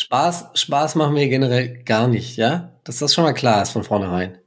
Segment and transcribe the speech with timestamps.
[0.00, 2.72] Spaß, Spaß machen wir generell gar nicht, ja?
[2.84, 4.38] Dass das schon mal klar ist von vornherein.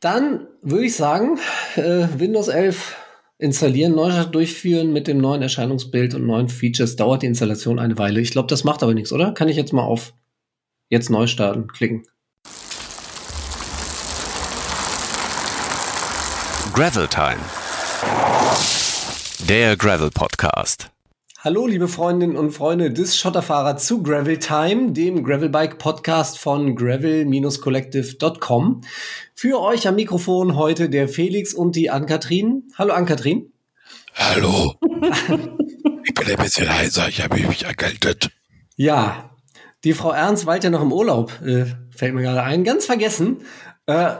[0.00, 1.38] Dann würde ich sagen,
[1.76, 2.96] äh, Windows 11
[3.38, 8.20] installieren, Neustart durchführen mit dem neuen Erscheinungsbild und neuen Features dauert die Installation eine Weile.
[8.20, 9.32] Ich glaube, das macht aber nichts, oder?
[9.32, 10.12] Kann ich jetzt mal auf
[10.90, 12.04] jetzt neu starten klicken?
[16.74, 17.40] Gravel Time.
[19.48, 20.90] Der Gravel Podcast.
[21.44, 28.82] Hallo, liebe Freundinnen und Freunde des Schotterfahrer zu Gravel Time, dem Gravelbike Podcast von gravel-collective.com.
[29.34, 32.70] Für euch am Mikrofon heute der Felix und die Ann-Kathrin.
[32.78, 33.52] Hallo Ann-Kathrin.
[34.14, 34.76] Hallo.
[36.04, 38.30] ich bin ein bisschen heiser, ich habe mich erkältet.
[38.76, 39.30] Ja,
[39.82, 42.62] die Frau Ernst weilt ja noch im Urlaub, äh, fällt mir gerade ein.
[42.62, 43.38] Ganz vergessen.
[43.86, 44.12] Äh,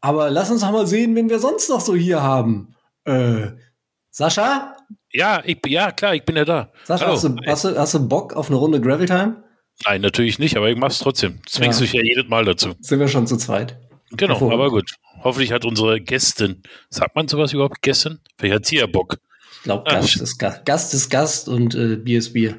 [0.00, 2.74] aber lass uns doch mal sehen, wen wir sonst noch so hier haben.
[3.04, 3.48] Äh,
[4.10, 4.75] Sascha?
[5.12, 6.72] Ja, ich, ja, klar, ich bin ja da.
[6.84, 9.42] Sascha, hast du, hast, du, hast du Bock auf eine Runde Gravel Time?
[9.84, 11.40] Nein, natürlich nicht, aber ich mach's trotzdem.
[11.46, 11.84] Zwingst ja.
[11.84, 12.74] dich ja jedes Mal dazu.
[12.80, 13.78] Sind wir schon zu zweit.
[14.12, 14.90] Genau, aber gut.
[15.22, 18.20] Hoffentlich hat unsere Gästin, sagt man sowas überhaupt, Gästin?
[18.38, 19.18] Vielleicht hat sie ja Bock.
[19.56, 22.56] Ich glaube, Gast, ist Gast, Gast ist Gast und äh, Bier ist Bier.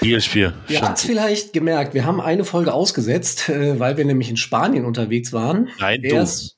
[0.00, 0.54] Bier ist Bier.
[0.68, 4.36] Ihr habt es vielleicht gemerkt, wir haben eine Folge ausgesetzt, äh, weil wir nämlich in
[4.36, 5.70] Spanien unterwegs waren.
[5.80, 6.56] Nein, Erst,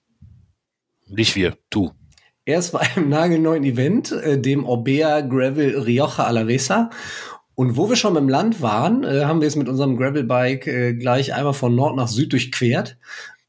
[1.09, 1.15] du.
[1.15, 1.93] Nicht wir, du.
[2.49, 6.89] Erst bei einem nagelneuen Event, äh, dem Orbea Gravel Rioja Alavesa.
[7.55, 10.95] Und wo wir schon im Land waren, äh, haben wir es mit unserem Gravelbike äh,
[10.95, 12.97] gleich einmal von Nord nach Süd durchquert.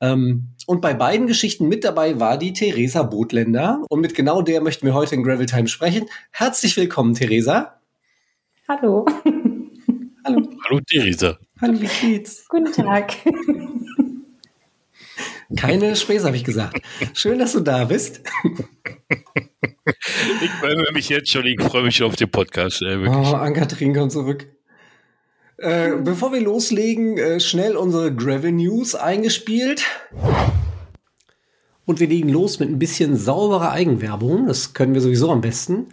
[0.02, 3.86] Ähm, und bei beiden Geschichten mit dabei war die Theresa Botländer.
[3.88, 6.08] Und mit genau der möchten wir heute in Gravel Time sprechen.
[6.32, 7.80] Herzlich willkommen, Theresa.
[8.68, 9.06] Hallo.
[10.26, 10.42] Hallo.
[10.66, 11.40] Hallo, Theresa.
[11.62, 12.46] Hallo, wie geht's?
[12.50, 13.14] Guten Tag.
[15.56, 16.82] Keine Späße, habe ich gesagt.
[17.14, 18.22] Schön, dass du da bist.
[20.42, 22.82] Ich freue mich jetzt schon, ich freue mich schon auf den Podcast.
[22.82, 24.48] Äh, oh, Ann-Kathrin kommt zurück.
[25.58, 29.84] Äh, bevor wir loslegen, äh, schnell unsere Gravel News eingespielt.
[31.86, 34.48] Und wir legen los mit ein bisschen sauberer Eigenwerbung.
[34.48, 35.88] Das können wir sowieso am besten.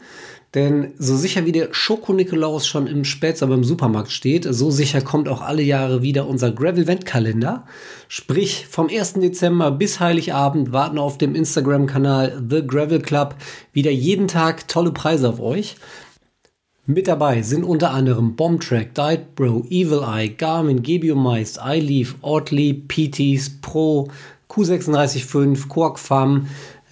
[0.54, 5.28] Denn so sicher wie der Schoko-Nikolaus schon im Spätsommer im Supermarkt steht, so sicher kommt
[5.28, 7.66] auch alle Jahre wieder unser Gravel-Vent-Kalender.
[8.08, 9.14] Sprich, vom 1.
[9.14, 13.34] Dezember bis Heiligabend warten auf dem Instagram-Kanal The Gravel Club
[13.72, 15.76] wieder jeden Tag tolle Preise auf euch.
[16.88, 23.60] Mit dabei sind unter anderem Bombtrack, Diet Bro, Evil Eye, Garmin, Gebiomized, iLeaf, Oddly, PTs,
[23.60, 24.08] Pro,
[24.48, 26.46] Q365, Quark Farm,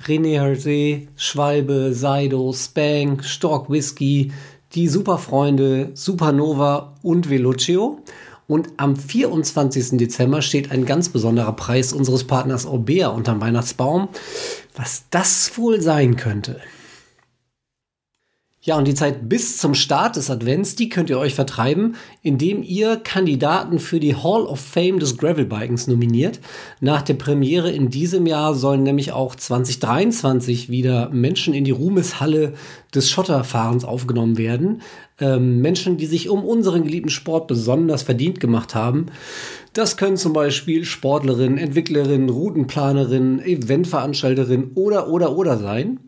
[0.07, 4.33] René Hersey, Schwalbe, Saido, Spank, Stork Whisky,
[4.75, 8.01] die Superfreunde, Supernova und Velocio.
[8.47, 9.97] Und am 24.
[9.97, 14.09] Dezember steht ein ganz besonderer Preis unseres Partners Orbea unterm Weihnachtsbaum.
[14.77, 16.61] Was das wohl sein könnte?
[18.67, 22.63] Ja, und die Zeit bis zum Start des Advents, die könnt ihr euch vertreiben, indem
[22.63, 26.41] ihr Kandidaten für die Hall of Fame des Gravelbikens nominiert.
[26.81, 32.55] Nach der Premiere in diesem Jahr sollen nämlich auch 2023 wieder Menschen in die Ruhmeshalle
[32.95, 34.81] des Schotterfahrens aufgenommen werden.
[35.21, 39.09] Ähm, Menschen, die sich um unseren geliebten Sport besonders verdient gemacht haben.
[39.75, 46.01] Das können zum Beispiel Sportlerinnen, Entwicklerinnen, Routenplanerinnen, Eventveranstalterinnen oder, oder, oder sein.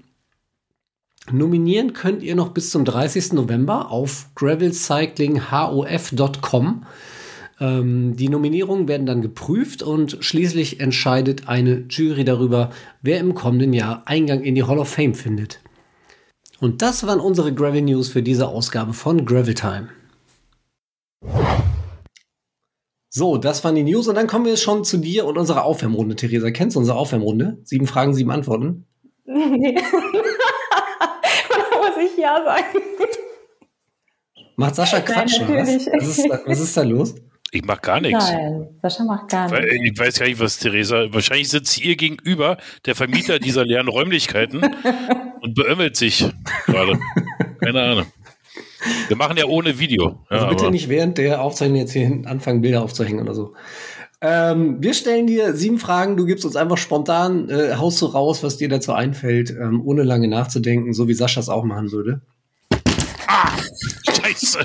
[1.32, 3.32] Nominieren könnt ihr noch bis zum 30.
[3.32, 6.86] November auf gravelcyclinghof.com.
[7.58, 12.70] Ähm, die Nominierungen werden dann geprüft und schließlich entscheidet eine Jury darüber,
[13.02, 15.60] wer im kommenden Jahr Eingang in die Hall of Fame findet.
[16.60, 19.88] Und das waren unsere Gravel News für diese Ausgabe von Gravel Time.
[23.10, 26.16] So, das waren die News und dann kommen wir schon zu dir und unserer Aufwärmrunde,
[26.16, 26.50] Theresa.
[26.50, 27.58] Kennst du unsere Aufwärmrunde?
[27.64, 28.84] Sieben Fragen, sieben Antworten.
[29.28, 29.76] Nee.
[32.02, 32.64] Ich Ja sagen.
[34.56, 35.86] Macht Sascha Quatsch, Nein, was?
[35.92, 37.14] Was ist, da, was ist da los?
[37.52, 38.32] Ich mach gar nichts.
[38.32, 39.74] Nein, Sascha macht gar nichts.
[39.84, 41.06] Ich weiß gar nicht, was Theresa.
[41.10, 42.56] Wahrscheinlich sitzt ihr gegenüber,
[42.86, 44.62] der Vermieter dieser leeren Räumlichkeiten,
[45.42, 46.26] und beömmelt sich
[46.66, 46.98] gerade.
[47.62, 48.06] Keine Ahnung.
[49.08, 50.24] Wir machen ja ohne Video.
[50.30, 53.54] Ja, also bitte nicht während der Aufzeichnung jetzt hier anfangen, Bilder aufzuhängen oder so.
[54.22, 58.42] Ähm, wir stellen dir sieben Fragen, du gibst uns einfach spontan, äh, haust du raus,
[58.42, 62.20] was dir dazu einfällt, ähm, ohne lange nachzudenken, so wie Sascha es auch machen würde.
[63.26, 63.50] Ah,
[64.04, 64.64] scheiße.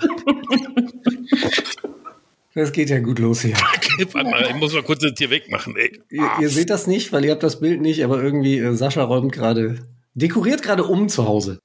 [2.53, 3.55] Das geht ja gut los hier.
[4.11, 5.75] Warte mal, ich muss mal kurz das hier wegmachen.
[5.77, 6.01] Ey.
[6.09, 9.03] Ihr, ihr, seht das nicht, weil ihr habt das Bild nicht, aber irgendwie äh, Sascha
[9.03, 9.79] räumt gerade,
[10.13, 11.59] dekoriert gerade um zu Hause.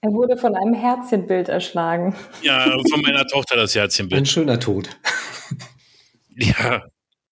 [0.00, 2.14] Er wurde von einem Herzchenbild erschlagen.
[2.42, 4.22] Ja, von meiner Tochter das Herzchenbild.
[4.22, 4.88] Ein schöner Tod.
[6.36, 6.84] Ja,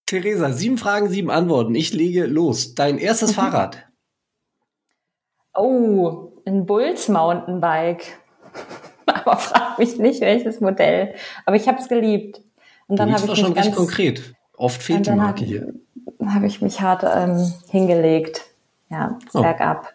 [0.07, 1.75] Theresa, sieben Fragen, sieben Antworten.
[1.75, 2.73] Ich lege los.
[2.73, 3.85] Dein erstes Fahrrad.
[5.53, 8.17] Oh, ein Bulls Mountainbike.
[9.05, 11.13] Aber frag mich nicht, welches Modell.
[11.45, 12.41] Aber ich habe es geliebt.
[12.87, 14.33] Und dann habe ich doch schon mich recht ganz, konkret.
[14.55, 15.73] Oft fehlt die Marke hab- hier.
[16.25, 18.45] habe ich mich hart ähm, hingelegt.
[18.89, 19.41] Ja, Oh.
[19.41, 19.93] bergab.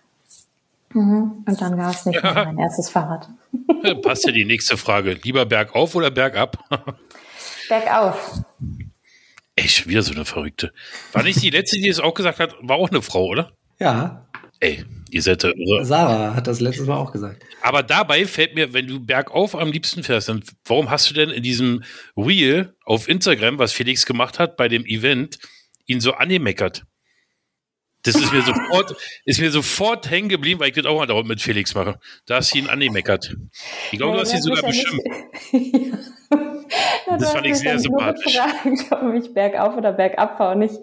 [0.93, 1.43] Mhm.
[1.47, 3.29] Und dann gab es nicht mehr mein erstes Fahrrad.
[3.83, 5.15] Ja, passt ja die nächste Frage.
[5.23, 6.59] Lieber bergauf oder bergab?
[7.69, 8.41] Bergauf.
[9.63, 10.73] Ey, schon wieder so eine Verrückte.
[11.13, 13.53] War nicht die letzte, die es auch gesagt hat, war auch eine Frau, oder?
[13.79, 14.27] Ja,
[14.63, 15.85] Ey, ihr seid ja irre.
[15.85, 17.45] Sarah hat das letztes Mal auch gesagt.
[17.63, 21.31] Aber dabei fällt mir, wenn du bergauf am liebsten fährst, dann warum hast du denn
[21.31, 21.83] in diesem
[22.17, 25.41] Reel auf Instagram, was Felix gemacht hat bei dem Event,
[25.87, 26.85] ihn so angemeckert?
[28.05, 28.95] Das ist mir sofort,
[29.25, 31.99] ist mir sofort hängen geblieben, weil ich das auch mal dauernd mit Felix mache.
[32.27, 33.35] Da hast du ihn angemeckert.
[33.91, 35.07] Ich glaube, du hast ihn sogar beschimpft.
[37.07, 38.35] Ja, Das fand ich sehr sympathisch.
[38.37, 40.77] gefragt, ob ich bergauf oder bergab fahre und nicht,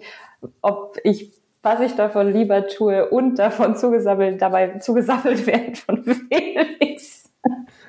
[0.62, 1.30] ob ich,
[1.62, 7.24] was ich davon lieber tue und davon zugesammelt, dabei zugesammelt werde von Felix.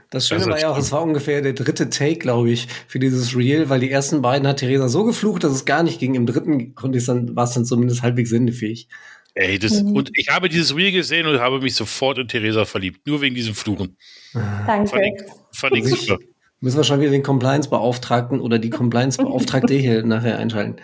[0.09, 3.00] Das Schöne Also, war ja auch, es war ungefähr der dritte Take, glaube ich, für
[3.00, 6.15] dieses Reel, weil die ersten beiden hat Theresa so geflucht, dass es gar nicht ging.
[6.15, 8.89] Im dritten konnte ich dann, war es dann zumindest halbwegs sendefähig.
[9.36, 13.07] Ey, das, und ich habe dieses Reel gesehen und habe mich sofort in Theresa verliebt.
[13.07, 13.95] Nur wegen diesem Fluchen.
[14.33, 15.01] Fand Danke.
[15.06, 16.19] ich, fand ich Ich- super.
[16.62, 20.75] Müssen wir schon wieder den Compliance-Beauftragten oder die Compliance-Beauftragte hier nachher einschalten.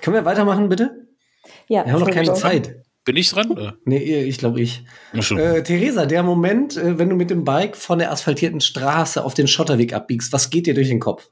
[0.00, 1.06] Können wir weitermachen, bitte?
[1.68, 2.34] Ja, Wir haben noch keine.
[2.34, 2.82] Zeit.
[3.04, 3.74] Bin ich dran?
[3.84, 4.84] Nee, ich glaube ich.
[5.12, 9.34] Äh, Theresa, der Moment, äh, wenn du mit dem Bike von der asphaltierten Straße auf
[9.34, 11.28] den Schotterweg abbiegst, was geht dir durch den Kopf?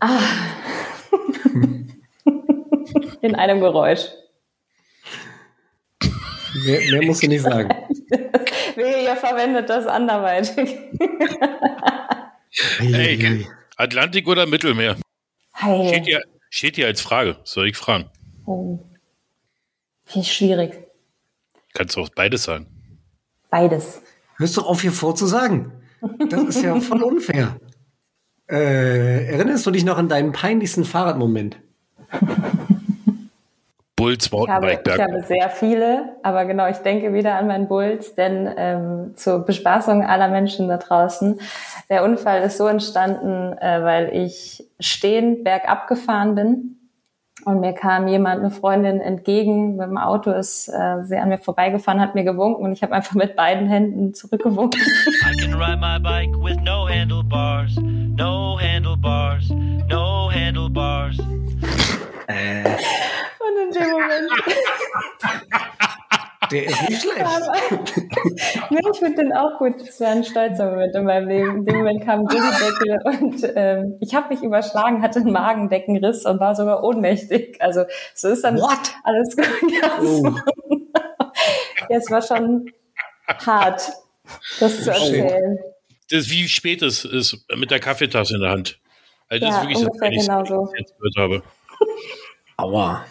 [3.22, 4.08] In einem Geräusch.
[6.66, 7.70] Mehr, mehr musst du nicht sagen.
[8.76, 10.76] Wehe, ihr verwendet das anderweitig.
[12.80, 13.46] Ey,
[13.76, 14.96] Atlantik oder Mittelmeer?
[15.54, 15.88] Hey.
[15.88, 17.36] Steht hier, steht hier als Frage.
[17.44, 18.10] Soll ich fragen?
[18.46, 18.78] Oh.
[20.04, 20.78] Finde ich schwierig.
[21.74, 22.66] Kannst du auch beides sagen.
[23.50, 24.02] Beides.
[24.36, 25.72] Hörst du auf, hier vorzusagen?
[26.28, 27.58] Das ist ja voll unfair.
[28.50, 31.58] Äh, erinnerst du dich noch an deinen peinlichsten Fahrradmoment?
[34.02, 37.68] Bulls Ich habe, Mountainbike ich habe sehr viele, aber genau, ich denke wieder an meinen
[37.68, 41.38] Bulls, denn ähm, zur Bespaßung aller Menschen da draußen,
[41.88, 46.78] der Unfall ist so entstanden, äh, weil ich stehend bergab gefahren bin
[47.44, 51.38] und mir kam jemand, eine Freundin entgegen mit dem Auto, ist äh, sie an mir
[51.38, 54.80] vorbeigefahren, hat mir gewunken und ich habe einfach mit beiden Händen zurückgewunken.
[55.30, 59.48] I can ride my bike with no handlebars, no handlebars,
[59.88, 61.18] no handlebars.
[62.28, 64.30] Und in dem Moment
[66.50, 68.00] Der ist nicht schlecht.
[68.70, 69.74] nee, ich finde den auch gut.
[69.80, 71.56] Das war ein stolzer Moment in meinem Leben.
[71.58, 76.26] In dem Moment kam ein Gullideckel und ähm, ich habe mich überschlagen, hatte einen Magendeckenriss
[76.26, 77.56] und war sogar ohnmächtig.
[77.60, 77.84] Also
[78.14, 78.94] so ist dann What?
[79.04, 79.46] alles gut.
[79.72, 80.30] Ja, Oh,
[81.88, 82.70] ja, es war schon
[83.46, 83.90] hart,
[84.60, 85.58] das zu erzählen.
[86.10, 88.78] Das ist wie spät es ist mit der Kaffeetasse in der Hand.
[89.28, 90.72] Also das Ja, ist wirklich das ungefähr Peinlichste, genau so.
[90.74, 91.42] ich jetzt gehört habe.
[92.56, 93.06] Aua.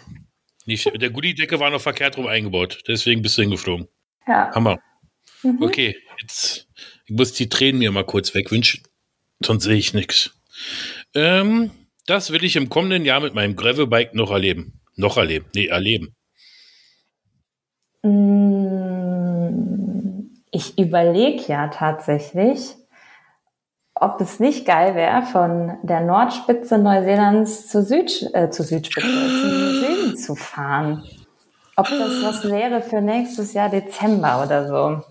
[0.64, 2.82] Nicht, der Gullidecke war noch verkehrt rum eingebaut.
[2.86, 3.88] Deswegen bist du hingeflogen.
[4.26, 4.54] Ja.
[4.54, 4.78] Hammer.
[5.42, 5.62] Mhm.
[5.62, 6.68] Okay, jetzt
[7.06, 8.82] ich muss die Tränen mir mal kurz wegwünschen.
[9.44, 10.30] Sonst sehe ich nichts.
[11.14, 11.70] Ähm,
[12.06, 14.80] das will ich im kommenden Jahr mit meinem Gravelbike noch erleben.
[14.94, 15.46] Noch erleben.
[15.54, 16.14] Nee, erleben.
[18.02, 22.60] Mm, Ich überlege ja tatsächlich,
[24.02, 29.50] ob es nicht geil wäre, von der Nordspitze Neuseelands zur, Süd, äh, zur Südspitze, zum
[29.50, 31.04] Süden zu fahren.
[31.76, 35.02] Ob das was wäre für nächstes Jahr Dezember oder so.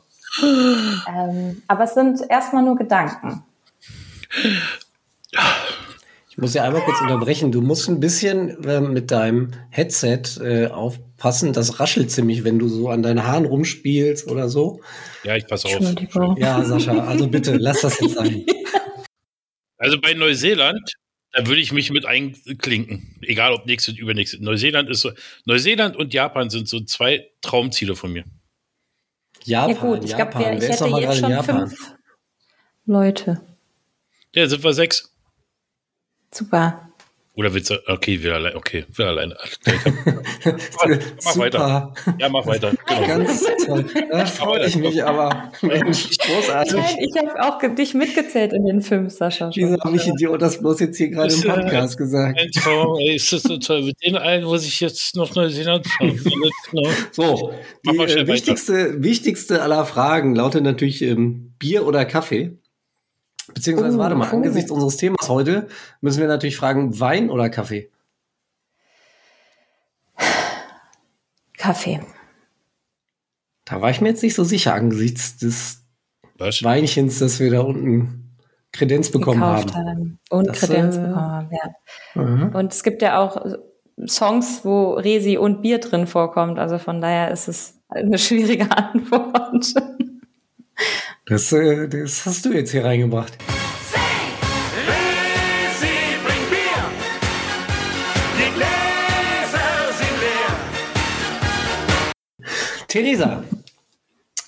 [0.44, 3.44] Ähm, aber es sind erstmal nur Gedanken.
[6.30, 7.51] Ich muss ja einmal kurz unterbrechen.
[7.51, 11.54] Du musst ein bisschen äh, mit deinem Headset äh, aufpassen.
[11.54, 14.82] Das raschelt ziemlich, wenn du so an deinen Haaren rumspielst oder so.
[15.24, 16.38] Ja, ich passe auf.
[16.38, 18.46] Ja, Sascha, also bitte, lass das jetzt sein.
[19.82, 20.94] Also bei Neuseeland,
[21.32, 23.18] da würde ich mich mit einklinken.
[23.22, 24.40] Egal ob nächstes, übernächstes.
[24.40, 25.12] Neuseeland ist so.
[25.46, 28.24] Neuseeland und Japan sind so zwei Traumziele von mir.
[29.44, 30.42] Japan, Ja gut, ich glaube, Japan.
[30.42, 31.70] ich Wer ist hätte jetzt gerade in schon Japan?
[31.70, 31.96] fünf
[32.86, 33.42] Leute.
[34.36, 35.12] Ja, sind wir sechs.
[36.32, 36.90] Super.
[37.34, 39.38] Oder willst du, okay, wieder allein, okay, wieder alleine.
[41.24, 41.94] Mach weiter.
[41.96, 42.74] Super, Ja, mach weiter.
[42.88, 43.08] Genau.
[43.08, 43.86] ganz toll.
[44.12, 45.52] Da freue ich mich aber.
[45.62, 46.74] Mensch, großartig.
[46.74, 49.50] Nein, ich habe auch dich mitgezählt in den fünf, Sascha.
[49.54, 52.38] Wieso habe ich Idiot das bloß jetzt hier gerade im äh, Podcast gesagt?
[52.38, 53.84] Ein Traum, ey, ist das so toll.
[53.84, 56.20] Mit den allen muss ich jetzt noch Neuseeland fahren.
[56.72, 56.90] genau.
[57.12, 62.04] So, Mach die mal schnell äh, wichtigste, wichtigste aller Fragen lautet natürlich ähm, Bier oder
[62.04, 62.58] Kaffee.
[63.53, 64.36] Beziehungsweise, Oh, warte mal, cool.
[64.38, 65.67] angesichts unseres Themas heute
[66.01, 67.89] müssen wir natürlich fragen, Wein oder Kaffee?
[71.58, 72.01] Kaffee.
[73.65, 75.84] Da war ich mir jetzt nicht so sicher angesichts des
[76.38, 76.63] Was?
[76.63, 78.36] Weinchens, das wir da unten
[78.72, 79.88] Kredenz bekommen gekauft haben.
[79.88, 80.20] haben.
[80.29, 82.22] Und Das, Kredenz äh, bekommen haben, ja.
[82.24, 82.55] Mhm.
[82.55, 83.46] Und es gibt ja auch
[84.08, 86.58] Songs, wo Resi und Bier drin vorkommt.
[86.58, 89.74] Also von daher ist es eine schwierige Antwort.
[91.32, 93.38] Das, äh, das hast du jetzt hier reingebracht.
[95.80, 95.88] Sie
[96.26, 96.84] bringt Bier.
[98.38, 100.54] Die Gläser sind leer.
[102.90, 103.46] Theresa,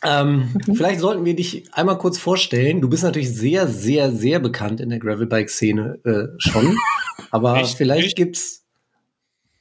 [0.04, 2.82] ähm, vielleicht sollten wir dich einmal kurz vorstellen.
[2.82, 6.78] Du bist natürlich sehr, sehr, sehr bekannt in der Gravelbike-Szene äh, schon.
[7.32, 7.78] Aber Echt?
[7.78, 8.18] vielleicht Echt?
[8.18, 8.66] gibt's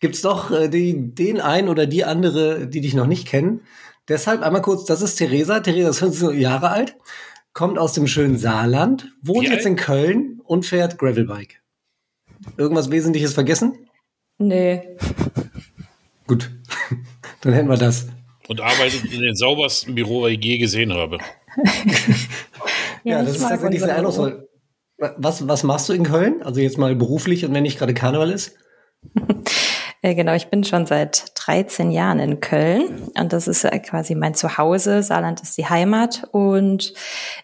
[0.00, 3.61] gibt's doch äh, die, den einen oder die andere, die dich noch nicht kennen.
[4.09, 5.61] Deshalb einmal kurz, das ist Theresa.
[5.61, 6.97] Theresa ist 15 Jahre alt,
[7.52, 9.66] kommt aus dem schönen Saarland, wohnt Wie jetzt alt?
[9.66, 11.62] in Köln und fährt Gravelbike.
[12.56, 13.88] Irgendwas Wesentliches vergessen?
[14.38, 14.82] nee.
[16.26, 16.50] Gut,
[17.42, 18.06] dann hätten wir das.
[18.49, 21.18] Und arbeitet in dem saubersten Büro, was ich je gesehen habe.
[23.04, 24.49] Ja, ich das ist tatsächlich sehr eindrucksvoll.
[24.99, 26.40] Was, was machst du in Köln?
[26.42, 28.56] Also jetzt mal beruflich und wenn nicht gerade Karneval ist?
[30.02, 34.16] Äh, genau, ich bin schon seit 13 Jahren in Köln und das ist äh, quasi
[34.16, 35.02] mein Zuhause.
[35.02, 36.92] Saarland ist die Heimat und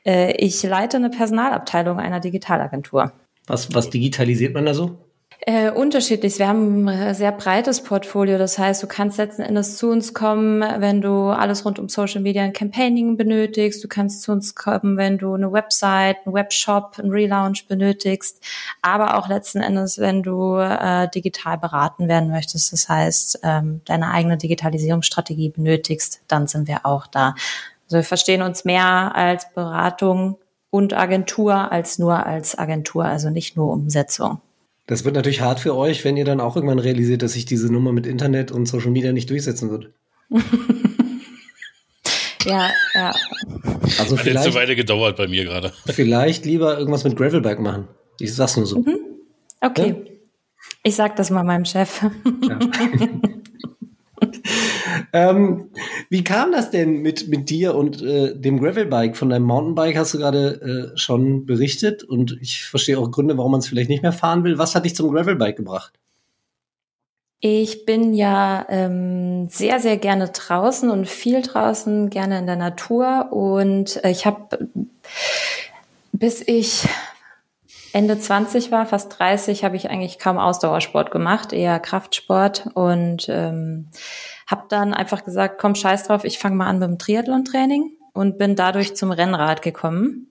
[0.05, 3.13] äh, ich leite eine Personalabteilung einer Digitalagentur.
[3.47, 5.08] Was, was digitalisiert man da so?
[5.49, 6.39] Äh, unterschiedlich.
[6.39, 8.37] Wir haben ein sehr breites Portfolio.
[8.37, 12.21] Das heißt, du kannst letzten Endes zu uns kommen, wenn du alles rund um Social
[12.21, 13.83] Media und Campaigning benötigst.
[13.83, 18.45] Du kannst zu uns kommen, wenn du eine Website, einen Webshop, einen Relaunch benötigst.
[18.83, 22.75] Aber auch letzten Endes, wenn du äh, digital beraten werden möchtest.
[22.75, 27.35] Das heißt, ähm, deine eigene Digitalisierungsstrategie benötigst, dann sind wir auch da.
[27.87, 30.37] Also wir verstehen uns mehr als Beratung
[30.69, 34.43] und Agentur als nur als Agentur, also nicht nur Umsetzung.
[34.89, 37.71] Das wird natürlich hart für euch, wenn ihr dann auch irgendwann realisiert, dass sich diese
[37.71, 39.91] Nummer mit Internet und Social Media nicht durchsetzen wird.
[42.45, 43.09] Ja, ja.
[43.11, 43.37] Also
[43.83, 45.73] Hat jetzt eine vielleicht, Weile gedauert bei mir gerade.
[45.87, 47.89] vielleicht lieber irgendwas mit Gravelbike machen.
[48.21, 48.83] Ich sag's nur so.
[49.61, 50.21] Okay.
[50.83, 52.01] Ich sag das mal meinem Chef.
[55.13, 55.71] Ähm,
[56.11, 59.17] wie kam das denn mit, mit dir und äh, dem Gravelbike?
[59.17, 63.53] Von deinem Mountainbike hast du gerade äh, schon berichtet und ich verstehe auch Gründe, warum
[63.53, 64.59] man es vielleicht nicht mehr fahren will.
[64.59, 65.93] Was hat dich zum Gravelbike gebracht?
[67.41, 73.29] Ich bin ja ähm, sehr, sehr gerne draußen und viel draußen, gerne in der Natur.
[73.31, 74.69] Und äh, ich habe,
[76.13, 76.89] bis ich
[77.93, 82.69] Ende 20 war, fast 30, habe ich eigentlich kaum Ausdauersport gemacht, eher Kraftsport.
[82.75, 83.91] Und ähm,
[84.47, 88.39] habe dann einfach gesagt, komm, scheiß drauf, ich fange mal an mit dem Triathlon-Training und
[88.39, 90.29] bin dadurch zum Rennrad gekommen.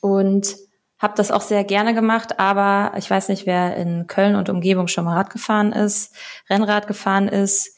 [0.00, 0.56] Und
[0.98, 4.88] habe das auch sehr gerne gemacht, aber ich weiß nicht, wer in Köln und Umgebung
[4.88, 6.14] schon mal Rad gefahren ist,
[6.48, 7.76] Rennrad gefahren ist,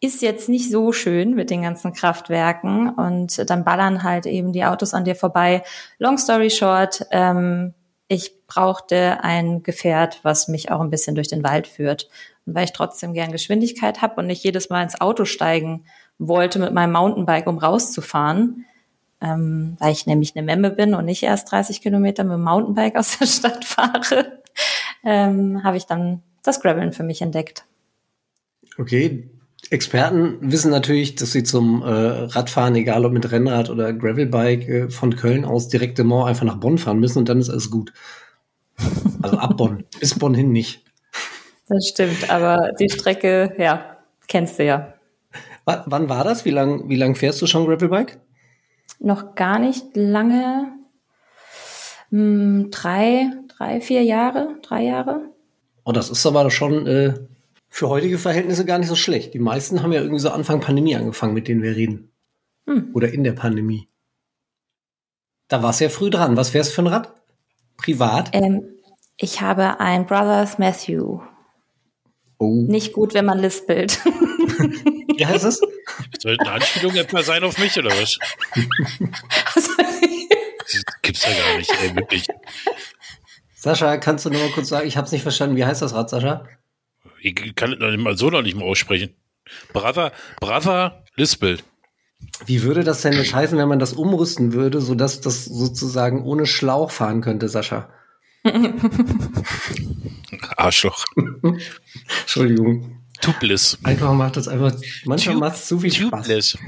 [0.00, 4.64] ist jetzt nicht so schön mit den ganzen Kraftwerken und dann ballern halt eben die
[4.64, 5.62] Autos an dir vorbei.
[5.98, 7.72] Long story short, ähm,
[8.08, 12.08] ich brauchte ein Gefährt, was mich auch ein bisschen durch den Wald führt.
[12.46, 15.84] Und weil ich trotzdem gern Geschwindigkeit habe und nicht jedes Mal ins Auto steigen
[16.18, 18.66] wollte mit meinem Mountainbike, um rauszufahren,
[19.20, 22.96] ähm, weil ich nämlich eine Memme bin und nicht erst 30 Kilometer mit dem Mountainbike
[22.98, 24.42] aus der Stadt fahre,
[25.02, 27.64] ähm, habe ich dann das Graveln für mich entdeckt.
[28.76, 29.30] Okay,
[29.70, 34.90] Experten wissen natürlich, dass sie zum äh, Radfahren, egal ob mit Rennrad oder Gravelbike, äh,
[34.90, 37.70] von Köln aus direkt im Mont einfach nach Bonn fahren müssen und dann ist alles
[37.70, 37.92] gut.
[39.22, 40.84] Also ab Bonn, bis Bonn hin nicht.
[41.68, 44.94] Das stimmt, aber die Strecke, ja, kennst du ja.
[45.66, 46.44] W wann war das?
[46.44, 48.18] Wie lang, wie lang fährst du schon Gravelbike?
[48.98, 50.72] Noch gar nicht lange,
[52.10, 55.22] hm, drei, drei, vier Jahre, drei Jahre.
[55.84, 57.14] Oh, das ist aber schon äh,
[57.74, 59.34] für heutige Verhältnisse gar nicht so schlecht.
[59.34, 62.12] Die meisten haben ja irgendwie so Anfang Pandemie angefangen, mit denen wir reden.
[62.68, 62.90] Hm.
[62.94, 63.88] Oder in der Pandemie.
[65.48, 66.36] Da warst du ja früh dran.
[66.36, 67.12] Was wär's für ein Rad?
[67.76, 68.30] Privat?
[68.32, 68.62] Ähm,
[69.16, 71.20] ich habe ein Brothers Matthew.
[72.38, 72.64] Oh.
[72.68, 74.04] Nicht gut, wenn man lispelt.
[75.16, 75.60] Wie heißt es?
[76.20, 78.20] Soll eine Anspielung etwa sein auf mich oder was?
[79.52, 82.28] Das gibt's ja gar nicht, ey, wirklich.
[83.56, 85.56] Sascha, kannst du nur mal kurz sagen, ich habe es nicht verstanden.
[85.56, 86.46] Wie heißt das Rad, Sascha?
[87.24, 89.14] Ich kann es noch mal so noch nicht mal aussprechen.
[89.72, 91.58] Brother, Brother Lispel.
[92.44, 96.44] Wie würde das denn jetzt heißen, wenn man das umrüsten würde, sodass das sozusagen ohne
[96.44, 97.88] Schlauch fahren könnte, Sascha?
[100.56, 101.06] Arschloch.
[102.20, 103.00] Entschuldigung.
[103.22, 103.78] Tubeless.
[103.84, 104.74] Einfach macht das einfach,
[105.06, 106.26] manchmal macht es zu viel Spaß.
[106.26, 106.58] Tubeless.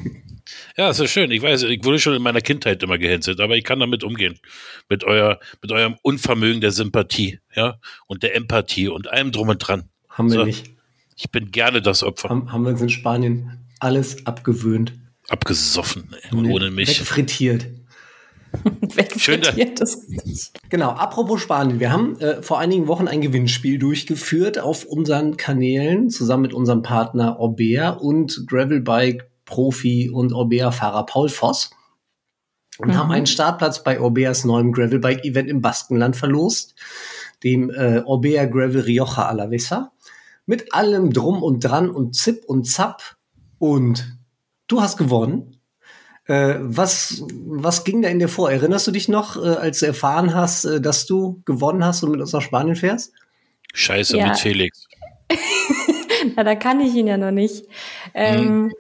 [0.79, 1.31] Ja, ist ja schön.
[1.33, 4.39] Ich weiß, ich wurde schon in meiner Kindheit immer gehänselt, aber ich kann damit umgehen.
[4.89, 9.59] Mit euer, mit eurem Unvermögen der Sympathie, ja, und der Empathie und allem drum und
[9.59, 9.91] dran.
[10.17, 10.45] Haben wir So.
[10.45, 10.71] nicht.
[11.17, 12.29] Ich bin gerne das Opfer.
[12.29, 14.95] Haben, haben wir uns in Spanien alles abgewöhnt.
[15.29, 16.89] Abgesoffen, ey, und ohne mich.
[16.89, 17.67] Wegfrittiert.
[19.19, 20.53] Schön, nicht.
[20.71, 21.81] Genau, apropos Spanien.
[21.81, 26.83] Wir haben äh, vor einigen Wochen ein Gewinnspiel durchgeführt auf unseren Kanälen zusammen mit unserem
[26.83, 31.71] Partner Orbea und Gravelbike-Profi und Orbea-Fahrer Paul Voss.
[32.79, 36.75] Und haben einen Startplatz bei Orbeas neuem Gravelbike-Event im Baskenland verlost,
[37.43, 39.93] dem äh, Orbea Gravel Rioja Alavesa.
[40.47, 43.17] Mit allem Drum und Dran und Zip und Zap.
[43.59, 44.17] Und
[44.69, 45.61] du hast gewonnen.
[46.27, 48.51] Äh, was, was ging da in dir vor?
[48.51, 52.11] Erinnerst du dich noch, äh, als du erfahren hast, äh, dass du gewonnen hast und
[52.11, 53.13] mit uns nach Spanien fährst?
[53.75, 54.29] Scheiße Ja.
[54.29, 54.87] mit Felix.
[56.37, 57.67] Na, da kann ich ihn ja noch nicht.
[58.15, 58.73] Ähm,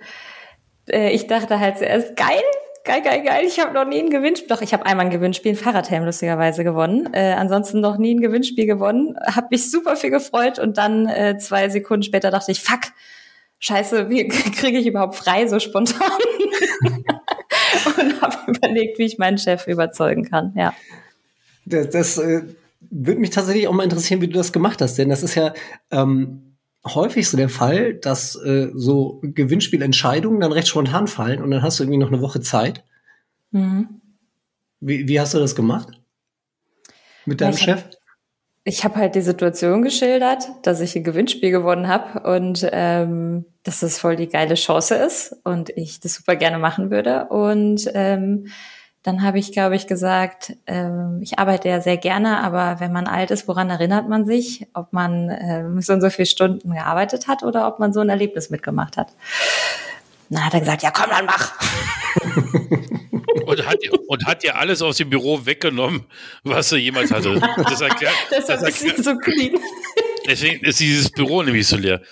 [0.88, 2.42] äh, ich dachte halt zuerst, geil,
[2.86, 3.44] geil, geil, geil.
[3.46, 4.48] Ich habe noch nie ein Gewinnspiel.
[4.48, 7.12] Doch, ich habe einmal ein Gewinnspiel, ein Fahrradhelm lustigerweise gewonnen.
[7.12, 9.16] Äh, ansonsten noch nie ein Gewinnspiel gewonnen.
[9.26, 12.80] Hab mich super viel gefreut und dann äh, zwei Sekunden später dachte ich, fuck,
[13.58, 16.10] scheiße, wie kriege ich überhaupt frei so spontan?
[17.98, 20.54] und habe überlegt, wie ich meinen Chef überzeugen kann.
[20.56, 20.72] Ja.
[21.66, 22.42] Das, das äh,
[22.80, 25.52] würde mich tatsächlich auch mal interessieren, wie du das gemacht hast, denn das ist ja
[25.90, 26.45] ähm,
[26.94, 31.78] häufig so der Fall, dass äh, so Gewinnspielentscheidungen dann recht spontan fallen und dann hast
[31.78, 32.84] du irgendwie noch eine Woche Zeit.
[33.50, 34.00] Mhm.
[34.80, 35.88] Wie, wie hast du das gemacht?
[37.24, 37.84] Mit deinem ich hab- Chef?
[38.68, 43.78] Ich habe halt die Situation geschildert, dass ich ein Gewinnspiel gewonnen habe und ähm, dass
[43.78, 47.26] das voll die geile Chance ist und ich das super gerne machen würde.
[47.26, 48.48] Und ähm,
[49.06, 53.06] dann habe ich, glaube ich, gesagt, ähm, ich arbeite ja sehr gerne, aber wenn man
[53.06, 54.66] alt ist, woran erinnert man sich?
[54.74, 58.08] Ob man ähm, so und so viele Stunden gearbeitet hat oder ob man so ein
[58.08, 59.12] Erlebnis mitgemacht hat.
[60.28, 61.52] Dann hat er gesagt, ja komm, dann mach.
[63.44, 66.04] Und hat, und hat dir alles aus dem Büro weggenommen,
[66.42, 67.40] was er jemals hatte.
[67.58, 69.54] Das erklärt, das ist erklärt, so clean.
[70.26, 72.02] deswegen ist dieses Büro nämlich so leer.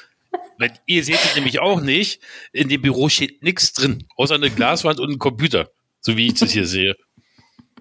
[0.59, 2.21] Weil ihr seht es nämlich auch nicht.
[2.53, 5.71] In dem Büro steht nichts drin, außer eine Glaswand und ein Computer.
[6.07, 6.97] So wie ich das hier sehe.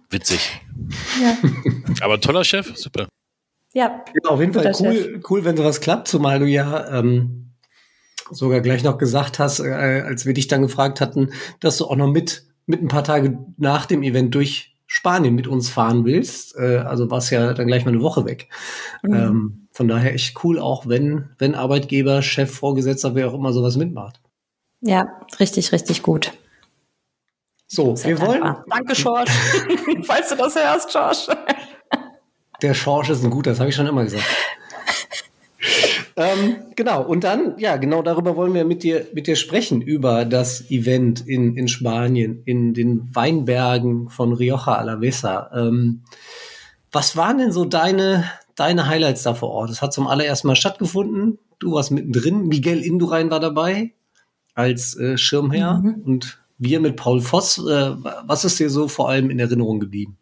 [0.10, 0.62] Witzig.
[1.22, 1.38] Ja.
[2.02, 3.08] Aber toller Chef, super.
[3.74, 4.06] ja.
[4.24, 7.52] Ja, auf jeden Fall cool, cool, wenn sowas klappt, zumal du ja ähm,
[8.32, 11.98] sogar gleich noch gesagt hast, äh, als wir dich dann gefragt hatten, dass du auch
[11.98, 16.56] noch mit, mit ein paar Tage nach dem Event durch Spanien mit uns fahren willst.
[16.56, 18.48] Äh, also warst ja dann gleich mal eine Woche weg.
[19.02, 19.14] Mhm.
[19.14, 23.76] Ähm, von daher echt cool, auch wenn, wenn Arbeitgeber, Chef, Vorgesetzter, wer auch immer sowas
[23.76, 24.22] mitmacht.
[24.80, 26.32] Ja, richtig, richtig gut.
[27.74, 28.66] So, wir wollen, dankbar.
[28.70, 29.32] Danke, George.
[30.04, 31.42] Falls du das hörst, George.
[32.62, 34.24] Der Schorsch ist ein guter, das habe ich schon immer gesagt.
[36.16, 40.24] ähm, genau, und dann, ja, genau darüber wollen wir mit dir, mit dir sprechen, über
[40.24, 45.50] das Event in, in Spanien, in den Weinbergen von Rioja Alavesa.
[45.56, 46.04] Ähm,
[46.92, 49.72] was waren denn so deine, deine Highlights da vor Ort?
[49.72, 51.40] Es hat zum allerersten Mal stattgefunden.
[51.58, 52.46] Du warst mittendrin.
[52.46, 53.94] Miguel Indurain war dabei
[54.54, 57.58] als äh, Schirmherr und wir mit Paul Voss.
[57.58, 57.96] Äh,
[58.26, 60.18] was ist dir so vor allem in Erinnerung geblieben?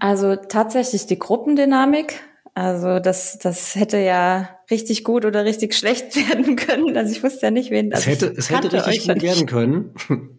[0.00, 2.20] Also tatsächlich die Gruppendynamik.
[2.54, 6.96] Also das, das hätte ja richtig gut oder richtig schlecht werden können.
[6.96, 9.94] Also ich wusste ja nicht, wen Es also hätte, es hätte richtig gut werden können.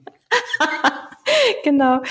[1.64, 2.02] Genau.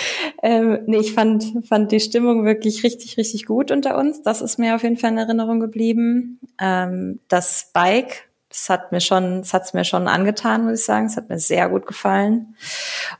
[0.42, 4.22] Ähm, nee, ich fand, fand die Stimmung wirklich richtig, richtig gut unter uns.
[4.22, 6.40] Das ist mir auf jeden Fall in Erinnerung geblieben.
[6.60, 11.06] Ähm, das Bike, das hat mir schon, das hat's mir schon angetan, muss ich sagen.
[11.06, 12.56] Es hat mir sehr gut gefallen.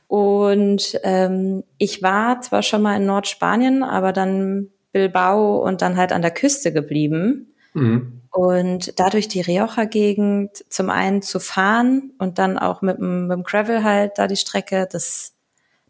[0.07, 6.11] Und ähm, ich war zwar schon mal in Nordspanien, aber dann Bilbao und dann halt
[6.11, 7.53] an der Küste geblieben.
[7.73, 8.23] Mhm.
[8.31, 13.43] Und dadurch die Rioja-Gegend zum einen zu fahren und dann auch mit dem, mit dem
[13.43, 15.33] Gravel halt da die Strecke, das,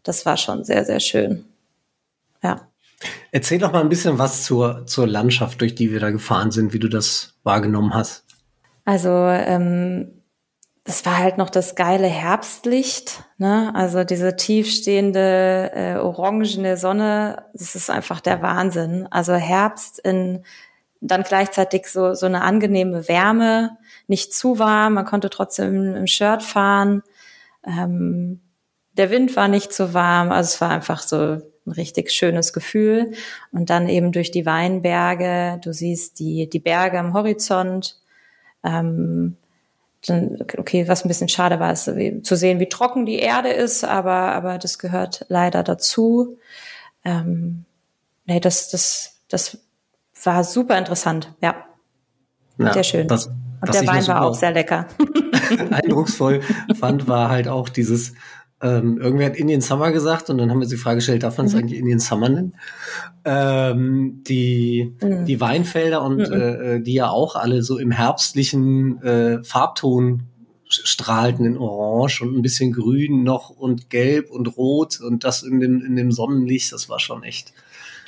[0.02, 1.46] das war schon sehr, sehr schön.
[2.42, 2.68] Ja.
[3.30, 6.74] Erzähl doch mal ein bisschen was zur, zur Landschaft, durch die wir da gefahren sind,
[6.74, 8.27] wie du das wahrgenommen hast.
[8.88, 10.22] Also ähm,
[10.84, 13.70] das war halt noch das geile Herbstlicht, ne?
[13.74, 19.06] Also diese tiefstehende äh, orangene Sonne, das ist einfach der Wahnsinn.
[19.10, 20.42] Also Herbst in
[21.02, 26.42] dann gleichzeitig so so eine angenehme Wärme, nicht zu warm, man konnte trotzdem im Shirt
[26.42, 27.02] fahren.
[27.66, 28.40] Ähm,
[28.92, 31.18] der Wind war nicht zu warm, also es war einfach so
[31.66, 33.12] ein richtig schönes Gefühl.
[33.52, 37.98] Und dann eben durch die Weinberge, du siehst die die Berge am Horizont.
[38.68, 39.36] Ähm,
[40.06, 43.84] dann, okay, was ein bisschen schade war, ist zu sehen, wie trocken die Erde ist,
[43.84, 46.38] aber, aber das gehört leider dazu.
[47.04, 47.64] Ähm,
[48.26, 49.58] nee, das, das, das
[50.22, 51.64] war super interessant, ja.
[52.58, 53.10] Ja, Sehr schön.
[53.10, 54.86] Was, Und der Wein war auch sehr lecker.
[55.70, 56.42] eindrucksvoll
[56.78, 58.14] fand, war halt auch dieses,
[58.60, 61.46] ähm, irgendwer hat Indian Summer gesagt und dann haben wir die Frage gestellt, darf man
[61.46, 62.54] es eigentlich Indian Summer nennen?
[63.24, 65.26] Ähm, die, Mhm.
[65.26, 66.32] die Weinfelder und Mhm.
[66.32, 70.24] äh, die ja auch alle so im herbstlichen äh, Farbton
[70.68, 75.60] strahlten in Orange und ein bisschen Grün noch und Gelb und Rot und das in
[75.60, 77.52] dem, in dem Sonnenlicht, das war schon echt.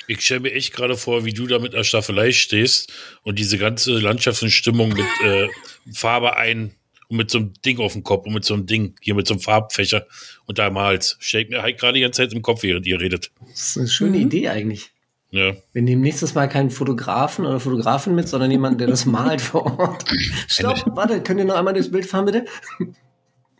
[0.07, 2.91] Ich stelle mir echt gerade vor, wie du da mit der Staffelei stehst
[3.23, 5.47] und diese ganze Landschaft und Stimmung mit äh,
[5.93, 6.71] Farbe ein
[7.11, 9.27] und mit so einem Ding auf dem Kopf und mit so einem Ding, hier mit
[9.27, 10.07] so einem Farbfächer
[10.45, 11.17] und da malst.
[11.19, 13.31] Stell ich mir halt gerade die ganze Zeit im Kopf, während ihr redet.
[13.41, 14.91] Das ist eine schöne Idee eigentlich.
[15.29, 15.53] Ja.
[15.73, 19.79] Wir nehmen nächstes Mal keinen Fotografen oder Fotografin mit, sondern jemanden, der das malt vor
[19.79, 20.05] Ort.
[20.47, 22.45] Stopp, warte, könnt ihr noch einmal durchs Bild fahren, bitte?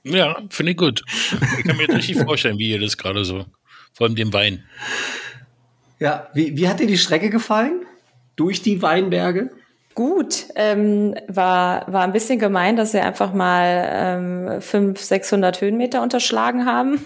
[0.04, 1.04] Ja, finde ich gut.
[1.60, 3.46] Ich kann mir jetzt richtig vorstellen, wie ihr das gerade so,
[3.94, 4.64] vor allem dem Wein.
[6.00, 7.86] Ja, wie, wie hat dir die Strecke gefallen?
[8.36, 9.52] Durch die Weinberge?
[9.94, 16.02] Gut, ähm, war, war ein bisschen gemein, dass wir einfach mal ähm, 500, 600 Höhenmeter
[16.02, 17.06] unterschlagen haben.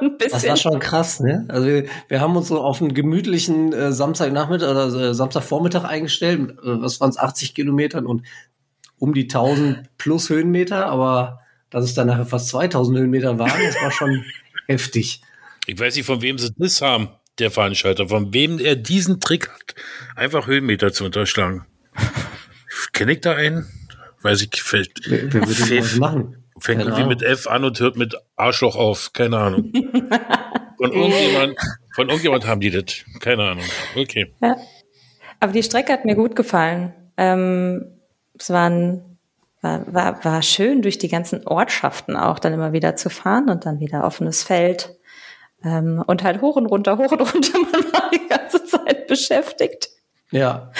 [0.00, 1.44] ein Das war schon krass, ne?
[1.48, 6.50] Also wir, wir haben uns so auf einen gemütlichen äh, Samstagnachmittag oder äh, Samstagvormittag eingestellt,
[6.50, 8.22] äh, was waren es, 80 Kilometern und
[8.98, 13.74] um die 1000 plus Höhenmeter, aber dass es dann nachher fast 2000 Höhenmeter waren, das
[13.82, 14.24] war schon
[14.66, 15.22] heftig.
[15.66, 19.48] Ich weiß nicht, von wem sie das haben, der Veranstalter, von wem er diesen Trick
[19.48, 19.74] hat,
[20.16, 21.66] einfach Höhenmeter zu unterschlagen.
[22.92, 23.66] Kenne ich da einen?
[24.22, 26.42] Weiß ich, fällt, Wer, wer würde sowas machen?
[26.62, 29.12] fängt Keine irgendwie mit F an und hört mit Arschloch auf.
[29.12, 29.72] Keine Ahnung.
[30.78, 31.56] Von irgendjemand,
[31.94, 33.04] von irgendjemand haben die das.
[33.20, 33.64] Keine Ahnung.
[33.94, 34.34] Okay.
[34.42, 34.56] Ja.
[35.38, 36.92] Aber die Strecke hat mir gut gefallen.
[37.16, 38.00] Ähm,
[38.36, 39.18] es waren,
[39.60, 43.64] war, war, war schön, durch die ganzen Ortschaften auch dann immer wieder zu fahren und
[43.64, 44.96] dann wieder offenes Feld.
[45.62, 47.58] Ähm, und halt hoch und runter, hoch und runter.
[47.72, 49.88] Man war die ganze Zeit beschäftigt.
[50.32, 50.72] Ja.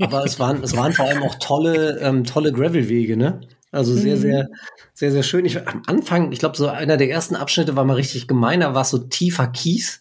[0.00, 3.40] Aber es waren, es waren vor allem auch tolle, ähm, tolle Gravelwege, ne?
[3.70, 4.48] Also sehr, sehr,
[4.92, 5.44] sehr, sehr schön.
[5.44, 8.72] Ich, am Anfang, ich glaube, so einer der ersten Abschnitte war mal richtig gemein, da
[8.72, 10.00] war es so tiefer Kies.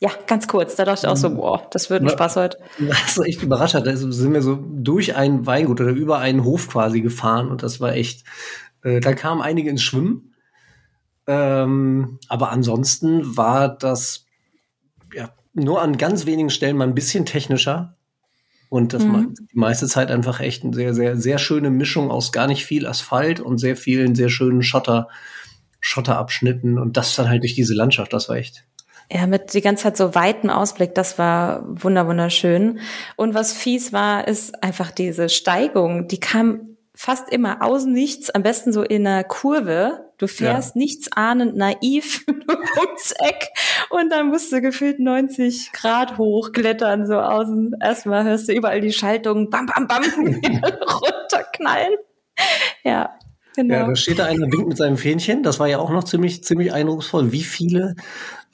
[0.00, 0.74] Ja, ganz kurz.
[0.74, 2.08] Da dachte ich auch so, boah, das wird ein.
[2.08, 2.58] Spaß heute.
[2.78, 3.86] Was so echt überrascht hat.
[3.86, 7.80] Da sind wir so durch ein Weingut oder über einen Hof quasi gefahren und das
[7.80, 8.24] war echt,
[8.82, 10.34] äh, da kamen einige ins Schwimmen.
[11.26, 14.26] Ähm, aber ansonsten war das
[15.14, 17.96] ja nur an ganz wenigen Stellen mal ein bisschen technischer.
[18.74, 22.32] Und das war die meiste Zeit einfach echt eine sehr, sehr, sehr schöne Mischung aus
[22.32, 25.06] gar nicht viel Asphalt und sehr vielen sehr schönen Schotter,
[25.78, 28.64] Schotterabschnitten und das dann halt durch diese Landschaft, das war echt.
[29.12, 32.80] Ja, mit die ganze Zeit so weiten Ausblick, das war wunder wunderschön.
[33.14, 38.42] Und was fies war, ist einfach diese Steigung, die kam fast immer aus nichts, am
[38.42, 40.03] besten so in einer Kurve.
[40.18, 43.48] Du fährst nichts ahnend naiv ums Eck
[43.90, 47.76] und dann musst du gefühlt 90 Grad hochklettern, so außen.
[47.80, 51.94] Erstmal hörst du überall die Schaltungen, bam, bam, bam, runterknallen.
[52.84, 53.18] Ja,
[53.56, 53.74] genau.
[53.74, 55.42] Ja, da steht da einer, winkt mit seinem Fähnchen.
[55.42, 57.96] Das war ja auch noch ziemlich, ziemlich eindrucksvoll, wie viele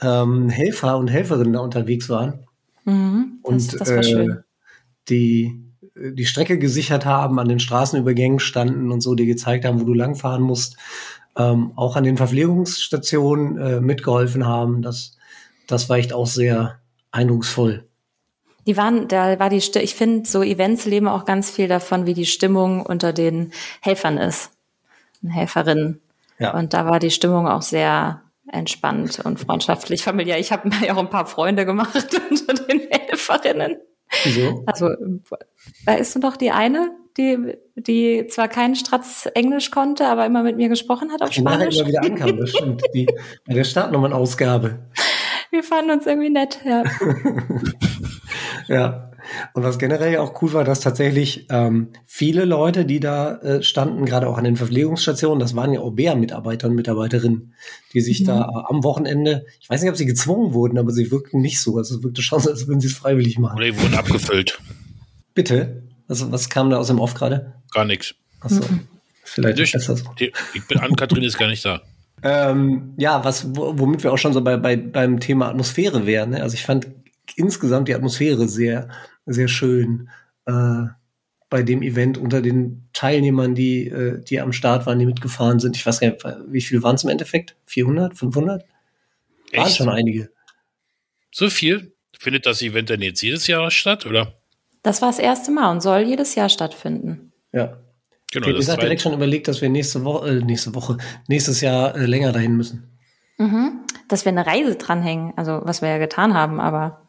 [0.00, 2.46] ähm, Helfer und Helferinnen da unterwegs waren.
[2.84, 4.28] Mhm, das, Und das war äh,
[5.08, 9.84] die die Strecke gesichert haben, an den Straßenübergängen standen und so, die gezeigt haben, wo
[9.84, 10.76] du langfahren musst.
[11.36, 14.82] Ähm, auch an den Verpflegungsstationen äh, mitgeholfen haben.
[14.82, 15.16] Das,
[15.66, 16.80] das war echt auch sehr
[17.12, 17.86] eindrucksvoll.
[18.66, 22.14] Die waren, da war die, ich finde, so Events leben auch ganz viel davon, wie
[22.14, 24.50] die Stimmung unter den Helfern ist.
[25.26, 26.00] Helferinnen.
[26.38, 26.54] Ja.
[26.54, 30.38] Und da war die Stimmung auch sehr entspannt und freundschaftlich, familiär.
[30.38, 33.76] Ich habe mir ja auch ein paar Freunde gemacht unter den Helferinnen.
[34.24, 34.64] So.
[34.66, 34.88] Also,
[35.86, 40.56] da ist doch die eine, die, die zwar kein Stratz Englisch konnte, aber immer mit
[40.56, 41.78] mir gesprochen hat auf Die nachher Spanisch.
[41.78, 42.82] immer wieder ankam, das stimmt.
[42.94, 43.06] Die,
[43.46, 44.78] bei der Startnummern-Ausgabe.
[45.50, 46.84] Wir fanden uns irgendwie nett, ja.
[48.68, 49.10] Ja.
[49.52, 54.04] Und was generell auch cool war, dass tatsächlich ähm, viele Leute, die da äh, standen,
[54.04, 57.54] gerade auch an den Verpflegungsstationen, das waren ja auch Bär-Mitarbeiter und Mitarbeiterinnen,
[57.92, 61.10] die sich da äh, am Wochenende, ich weiß nicht, ob sie gezwungen wurden, aber sie
[61.10, 61.76] wirkten nicht so.
[61.76, 63.56] Also es wirkte schon so, als würden sie es freiwillig machen.
[63.56, 64.58] Oder die wurden abgefüllt.
[65.34, 65.82] Bitte?
[66.10, 67.54] Also, was kam da aus dem Off gerade?
[67.72, 68.14] Gar nichts.
[68.40, 68.62] Achso.
[69.24, 69.74] Vielleicht Nicht.
[69.74, 70.12] ist das so.
[70.18, 71.80] Die- Ich bin an, Kathrin ist gar nicht da.
[72.22, 76.30] Ähm, ja, was, wo- womit wir auch schon so bei, bei, beim Thema Atmosphäre wären.
[76.32, 76.42] Ne?
[76.42, 76.86] Also ich fand
[77.34, 78.90] insgesamt die Atmosphäre sehr,
[79.24, 80.10] sehr schön
[80.44, 80.82] äh,
[81.48, 85.78] bei dem Event unter den Teilnehmern, die, äh, die am Start waren, die mitgefahren sind.
[85.78, 87.56] Ich weiß gar nicht, wie viel waren es im Endeffekt?
[87.64, 88.64] 400, 500?
[89.54, 89.76] Waren Echt?
[89.78, 90.28] schon einige.
[91.32, 91.92] So viel?
[92.18, 94.34] Findet das Event denn jetzt jedes Jahr statt, oder?
[94.82, 97.32] Das war das erste Mal und soll jedes Jahr stattfinden.
[97.52, 97.76] Ja.
[98.32, 101.60] Genau, Wir das haben direkt schon überlegt, dass wir nächste Woche, äh, nächste Woche, nächstes
[101.60, 102.96] Jahr äh, länger dahin müssen.
[103.38, 103.80] Mhm.
[104.08, 107.08] Dass wir eine Reise dranhängen, also was wir ja getan haben, aber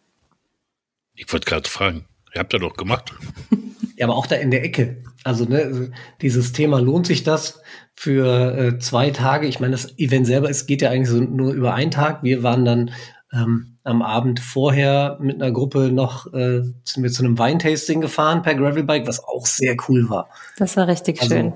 [1.14, 2.06] Ich wollte gerade fragen.
[2.34, 3.14] Ihr habt ja doch gemacht.
[3.98, 5.04] Ja, aber auch da in der Ecke.
[5.24, 5.92] Also, ne,
[6.24, 7.62] dieses Thema, lohnt sich das
[7.94, 9.46] für äh, zwei Tage?
[9.46, 12.24] Ich meine, das Event selber, es geht ja eigentlich so nur über einen Tag.
[12.24, 12.92] Wir waren dann
[13.32, 18.42] ähm, am Abend vorher mit einer Gruppe noch, äh, sind wir zu einem Weintasting gefahren
[18.42, 20.30] per Gravelbike, was auch sehr cool war.
[20.58, 21.54] das war richtig Also, schön.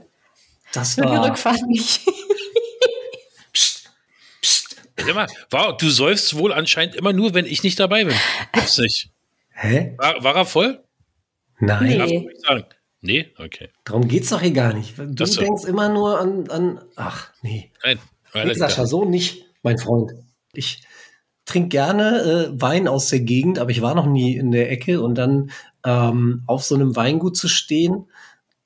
[0.73, 1.27] Das Nur die war.
[1.29, 2.01] Rückfahrt nicht.
[3.53, 3.89] Psst,
[4.41, 4.75] psst.
[4.97, 8.15] Sag mal, war, du säufst wohl anscheinend immer nur, wenn ich nicht dabei bin.
[8.53, 9.09] Gibt's nicht.
[9.53, 9.93] Hä?
[9.97, 10.83] War, war er voll?
[11.59, 12.29] Nein, Darf Nee.
[12.45, 12.65] sagen.
[13.01, 13.31] Nee?
[13.37, 13.69] Okay.
[13.83, 14.95] darum geht's doch hier gar nicht.
[14.97, 15.39] Du so.
[15.41, 16.81] denkst immer nur an, an.
[16.95, 17.71] Ach, nee.
[17.83, 17.99] Nein.
[18.33, 20.11] Nee, Sascha, so nicht, mein Freund.
[20.53, 20.81] Ich
[21.45, 25.01] trinke gerne äh, Wein aus der Gegend, aber ich war noch nie in der Ecke
[25.01, 25.51] und dann
[25.83, 28.05] ähm, auf so einem Weingut zu stehen,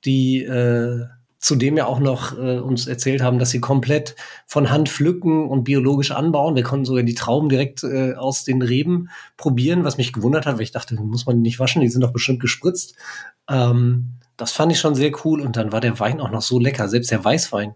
[0.04, 1.04] die äh,
[1.38, 4.14] zudem ja auch noch äh, uns erzählt haben, dass sie komplett
[4.46, 6.54] von Hand pflücken und biologisch anbauen.
[6.54, 10.56] Wir konnten sogar die Trauben direkt äh, aus den Reben probieren, was mich gewundert hat,
[10.56, 12.94] weil ich dachte, muss man die nicht waschen, die sind doch bestimmt gespritzt.
[13.48, 16.58] Ähm, das fand ich schon sehr cool und dann war der Wein auch noch so
[16.58, 17.74] lecker, selbst der Weißwein.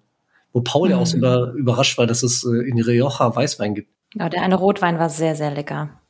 [0.53, 1.23] Wo Paul ja auch so Mhm.
[1.23, 3.94] über, überrascht war, dass es äh, in Rioja Weißwein gibt.
[4.17, 6.01] Ja, der eine Rotwein war sehr, sehr lecker.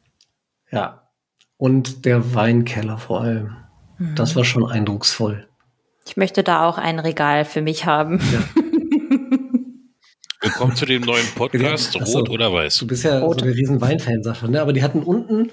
[0.71, 1.09] Ja.
[1.57, 3.57] Und der Weinkeller vor allem.
[3.99, 4.15] Mhm.
[4.15, 5.49] Das war schon eindrucksvoll.
[6.07, 8.21] Ich möchte da auch ein Regal für mich haben.
[10.43, 12.19] Willkommen zu dem neuen Podcast, Ach so.
[12.19, 12.77] Rot oder Weiß.
[12.77, 13.41] Du bist ja Rot.
[13.41, 14.61] so der riesen Weinfan, Sascha, ne?
[14.61, 15.51] Aber die hatten unten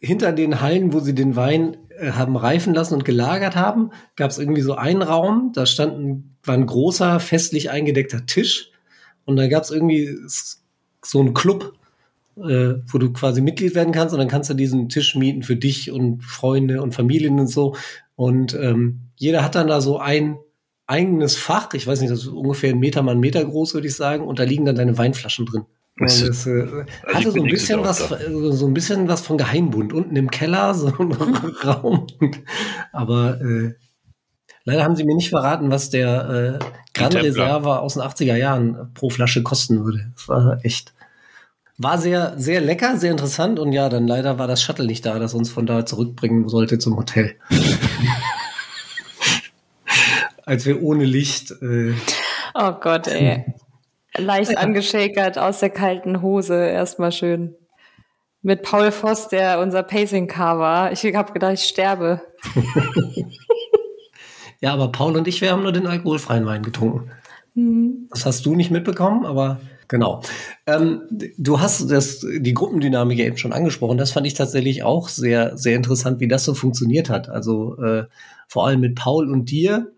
[0.00, 4.30] hinter den Hallen, wo sie den Wein äh, haben reifen lassen und gelagert haben, gab
[4.30, 8.70] es irgendwie so einen Raum, da stand ein, war ein großer, festlich eingedeckter Tisch
[9.26, 10.16] und da gab es irgendwie
[11.10, 11.74] so einen Club,
[12.36, 15.56] äh, wo du quasi Mitglied werden kannst und dann kannst du diesen Tisch mieten für
[15.56, 17.76] dich und Freunde und Familien und so.
[18.14, 20.38] Und ähm, jeder hat dann da so ein
[20.86, 23.88] eigenes Fach, ich weiß nicht, das ist ungefähr ein Meter mal ein Meter groß, würde
[23.88, 25.64] ich sagen, und da liegen dann deine Weinflaschen drin.
[25.98, 26.66] Das das äh,
[27.06, 28.18] hatte so ein bisschen was, auch
[28.52, 29.94] so ein bisschen was von Geheimbund.
[29.94, 31.12] Unten im Keller, so ein
[31.64, 32.06] Raum.
[32.92, 33.72] Aber äh,
[34.64, 37.12] leider haben sie mir nicht verraten, was der äh, Gran.
[37.12, 40.12] Reserva aus den 80er Jahren pro Flasche kosten würde.
[40.14, 40.92] Das war echt.
[41.78, 45.18] War sehr, sehr lecker, sehr interessant und ja, dann leider war das Shuttle nicht da,
[45.18, 47.36] das uns von da zurückbringen sollte zum Hotel.
[50.44, 51.92] Als wir ohne Licht äh,
[52.54, 53.44] Oh Gott, ey.
[54.16, 57.54] Leicht angeschäkert aus der kalten Hose, erstmal schön.
[58.40, 60.92] Mit Paul Voss, der unser Pacing-Car war.
[60.92, 62.22] Ich habe gedacht, ich sterbe.
[64.60, 67.10] Ja, aber Paul und ich, wir haben nur den alkoholfreien Wein getrunken.
[68.10, 70.22] Das hast du nicht mitbekommen, aber genau.
[70.66, 71.02] Ähm,
[71.36, 73.98] du hast das, die Gruppendynamik ja eben schon angesprochen.
[73.98, 77.28] Das fand ich tatsächlich auch sehr, sehr interessant, wie das so funktioniert hat.
[77.28, 78.04] Also äh,
[78.48, 79.92] vor allem mit Paul und dir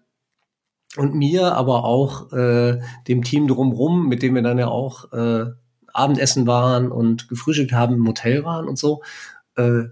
[0.97, 5.47] und mir, aber auch äh, dem Team drumrum, mit dem wir dann ja auch äh,
[5.93, 9.03] Abendessen waren und gefrühstückt haben, im Hotel waren und so.
[9.57, 9.85] Äh,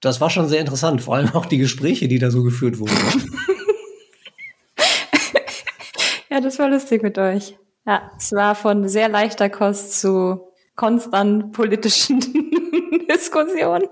[0.00, 2.94] das war schon sehr interessant, vor allem auch die Gespräche, die da so geführt wurden.
[6.30, 7.58] Ja, das war lustig mit euch.
[7.90, 12.20] Ja, es war von sehr leichter Kost zu konstant politischen
[13.10, 13.88] Diskussionen.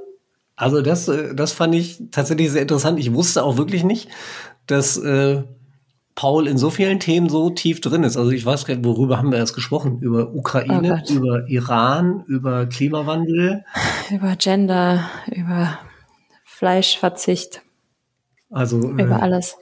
[0.54, 3.00] Also das, äh, das fand ich tatsächlich sehr interessant.
[3.00, 4.08] Ich wusste auch wirklich nicht,
[4.66, 5.42] dass äh,
[6.14, 8.16] Paul in so vielen Themen so tief drin ist.
[8.16, 9.98] Also ich weiß gar nicht, worüber haben wir erst gesprochen?
[10.00, 11.11] Über Oh Ukraine, Gott.
[11.11, 13.64] über Iran, über Klimawandel.
[14.12, 15.76] Über Gender, über
[16.44, 17.62] Fleischverzicht,
[18.48, 19.56] Also über äh, alles.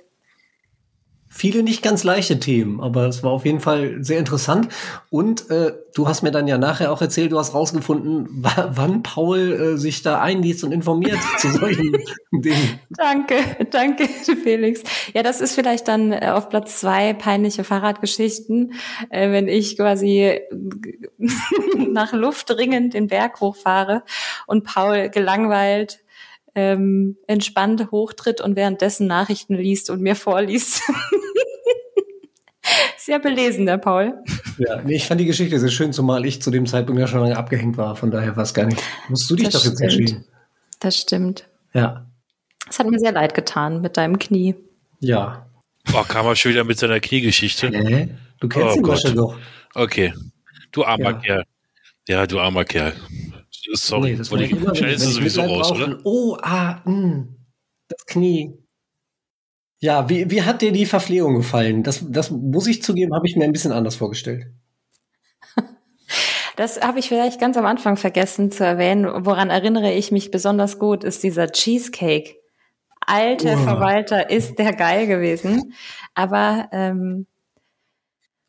[1.37, 4.69] Viele nicht ganz leichte Themen, aber es war auf jeden Fall sehr interessant.
[5.11, 9.03] Und äh, du hast mir dann ja nachher auch erzählt, du hast rausgefunden, wa- wann
[9.03, 11.93] Paul äh, sich da einliest und informiert zu solchen
[12.33, 12.81] Dingen.
[12.97, 13.37] Danke,
[13.71, 14.05] danke,
[14.43, 14.83] Felix.
[15.15, 18.73] Ja, das ist vielleicht dann äh, auf Platz zwei peinliche Fahrradgeschichten,
[19.11, 20.41] äh, wenn ich quasi
[21.77, 24.03] nach Luft dringend den Berg hochfahre
[24.47, 25.99] und Paul gelangweilt
[26.57, 30.83] ähm, entspannt hochtritt und währenddessen Nachrichten liest und mir vorliest.
[32.97, 34.15] Sehr belesen, der Paul.
[34.59, 37.21] Ja, nee, ich fand die Geschichte sehr schön, zumal ich zu dem Zeitpunkt ja schon
[37.21, 37.95] lange abgehängt war.
[37.95, 38.83] Von daher war es gar nicht.
[39.09, 40.25] Musst du dich Das doch jetzt entschieden.
[40.81, 41.49] Das stimmt.
[41.73, 42.07] Ja.
[42.69, 44.57] Es hat mir sehr leid getan mit deinem Knie.
[44.99, 45.47] Ja.
[45.95, 47.69] Oh, kam er schon wieder mit seiner Kniegeschichte.
[47.69, 48.09] Hä?
[48.41, 48.81] Du kennst Oh.
[48.81, 49.37] Masche doch.
[49.75, 50.13] Okay.
[50.73, 51.13] Du armer Ja.
[51.13, 51.45] Kerl.
[52.09, 52.93] Ja, du armer Kerl.
[53.73, 54.13] Sorry.
[54.13, 55.99] Nee, das Wollte ich- immer, wenn schneidest du ich sowieso raus, oder?
[56.05, 57.27] Oh, ah, mh,
[57.89, 58.55] das Knie.
[59.79, 61.83] Ja, wie, wie hat dir die Verpflegung gefallen?
[61.83, 64.47] Das, das muss ich zugeben, habe ich mir ein bisschen anders vorgestellt.
[66.57, 69.27] Das habe ich vielleicht ganz am Anfang vergessen zu erwähnen.
[69.27, 72.37] Woran erinnere ich mich besonders gut, ist dieser Cheesecake.
[73.07, 73.59] Alter Uah.
[73.59, 75.75] Verwalter ist der geil gewesen.
[76.15, 77.27] Aber ähm,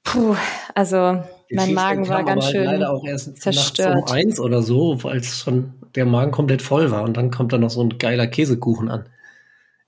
[0.06, 0.38] puh,
[0.74, 3.96] also Mein Magen war ganz schön leider auch erst nachts zerstört.
[4.08, 7.04] um eins oder so, als schon der Magen komplett voll war.
[7.04, 9.08] Und dann kommt da noch so ein geiler Käsekuchen an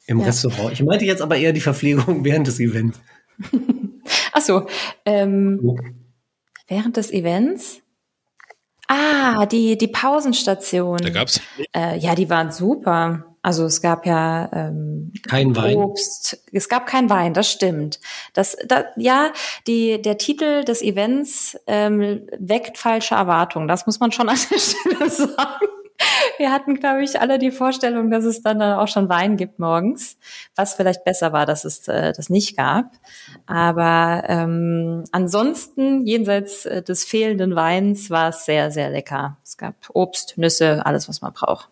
[0.07, 0.25] im Ja.
[0.27, 0.71] Restaurant.
[0.73, 2.99] Ich meinte jetzt aber eher die Verpflegung während des Events.
[4.33, 4.65] Ach so,
[5.05, 5.77] ähm, So.
[6.67, 7.81] während des Events.
[8.87, 10.97] Ah, die die Pausenstation.
[10.97, 11.39] Da gab's.
[11.75, 13.28] Äh, ja, die waren super.
[13.41, 15.77] Also es gab ja ähm, Kein Wein.
[15.77, 16.43] Obst.
[16.51, 17.99] Es gab kein Wein, das stimmt.
[18.33, 19.31] Das, da, ja,
[19.65, 23.67] die, der Titel des Events ähm, weckt falsche Erwartungen.
[23.67, 25.67] Das muss man schon an der Stelle sagen.
[26.37, 30.17] Wir hatten, glaube ich, alle die Vorstellung, dass es dann auch schon Wein gibt morgens,
[30.55, 32.91] was vielleicht besser war, dass es äh, das nicht gab.
[33.45, 39.37] Aber ähm, ansonsten, jenseits äh, des fehlenden Weins, war es sehr, sehr lecker.
[39.43, 41.69] Es gab Obst, Nüsse, alles, was man braucht.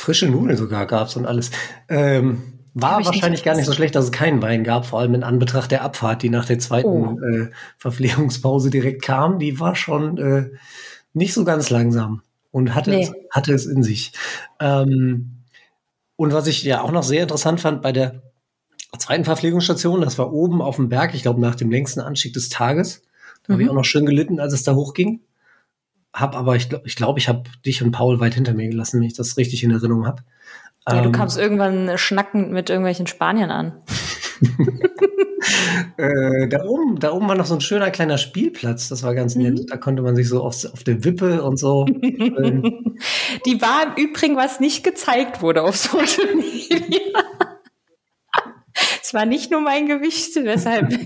[0.00, 1.50] Frische Nudeln sogar gab's und alles.
[1.88, 2.42] Ähm,
[2.74, 5.70] war wahrscheinlich gar nicht so schlecht, dass es keinen Wein gab, vor allem in Anbetracht
[5.70, 7.18] der Abfahrt, die nach der zweiten Oh.
[7.20, 9.38] äh, Verpflegungspause direkt kam.
[9.38, 10.50] Die war schon äh,
[11.12, 13.16] nicht so ganz langsam und hatte, es, Nee.
[13.30, 14.12] hatte es in sich.
[14.60, 15.42] Ähm,
[16.16, 18.22] und was ich ja auch noch sehr interessant fand bei der
[18.98, 22.48] zweiten Verpflegungsstation, das war oben auf dem Berg, ich glaube nach dem längsten Anstieg des
[22.48, 23.02] Tages.
[23.46, 23.72] Da habe ich Mhm.
[23.72, 25.20] auch noch schön gelitten, als es da hochging.
[26.12, 29.00] Hab aber, ich glaube, ich, glaub, ich habe dich und Paul weit hinter mir gelassen,
[29.00, 30.22] wenn ich das richtig in Erinnerung habe.
[30.88, 33.82] Ja, du Ähm, kamst irgendwann schnackend mit irgendwelchen Spaniern an.
[35.96, 39.36] Äh, da, oben, da oben war noch so ein schöner kleiner Spielplatz, das war ganz
[39.36, 39.58] nett.
[39.58, 39.66] Mhm.
[39.66, 41.84] Da konnte man sich so auf, auf der Wippe und so.
[43.46, 46.78] Die war im Übrigen, was nicht gezeigt wurde auf Social Media.
[49.02, 50.96] Es war nicht nur mein Gewicht, weshalb,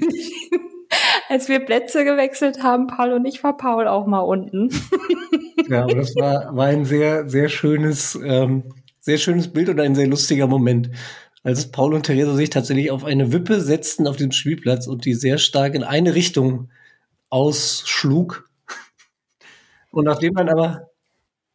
[1.34, 4.70] als wir Plätze gewechselt haben, Paul und ich, war Paul auch mal unten.
[5.68, 9.96] ja, aber das war, war ein sehr, sehr schönes, ähm, sehr schönes Bild und ein
[9.96, 10.90] sehr lustiger Moment.
[11.42, 15.14] Als Paul und Theresa sich tatsächlich auf eine Wippe setzten auf dem Spielplatz und die
[15.14, 16.70] sehr stark in eine Richtung
[17.30, 18.48] ausschlug.
[19.90, 20.92] Und nachdem man aber,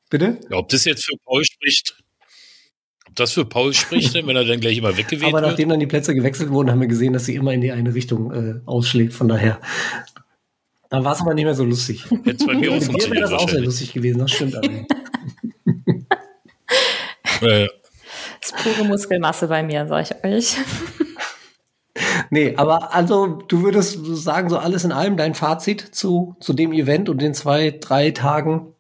[0.10, 0.42] bitte?
[0.52, 1.99] Ja, ob das jetzt für Paul spricht,
[3.20, 5.52] das für Paul spricht, wenn er dann gleich immer weggeweht Aber wird.
[5.52, 7.94] nachdem dann die Plätze gewechselt wurden, haben wir gesehen, dass sie immer in die eine
[7.94, 9.14] Richtung äh, ausschlägt.
[9.14, 9.60] Von daher,
[10.90, 12.06] dann war es aber nicht mehr so lustig.
[12.26, 14.70] Es bei mir auch funktioniert das auch sehr lustig gewesen, das stimmt aber.
[18.42, 20.58] Das ist pure Muskelmasse bei mir, sag ich euch.
[22.30, 26.74] nee, aber also du würdest sagen, so alles in allem dein Fazit zu, zu dem
[26.74, 28.74] Event und den zwei, drei Tagen.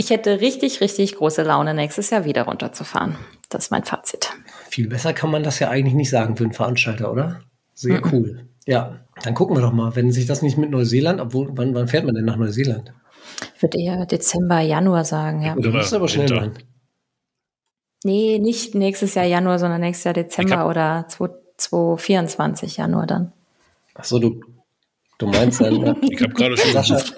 [0.00, 3.16] Ich hätte richtig, richtig große Laune, nächstes Jahr wieder runterzufahren.
[3.48, 4.30] Das ist mein Fazit.
[4.70, 7.40] Viel besser kann man das ja eigentlich nicht sagen für einen Veranstalter, oder?
[7.74, 8.46] Sehr cool.
[8.64, 11.88] Ja, dann gucken wir doch mal, wenn sich das nicht mit Neuseeland, obwohl, wann, wann
[11.88, 12.92] fährt man denn nach Neuseeland?
[13.56, 15.56] Ich würde eher Dezember, Januar sagen, ja.
[15.56, 16.52] Du musst aber schnell sein.
[18.04, 23.32] Nee, nicht nächstes Jahr Januar, sondern nächstes Jahr Dezember hab- oder 2024 Januar dann.
[23.94, 24.40] Achso, du,
[25.18, 25.96] du meinst dann, ne?
[26.02, 27.16] Ich habe gerade schon Sascha, gerufen.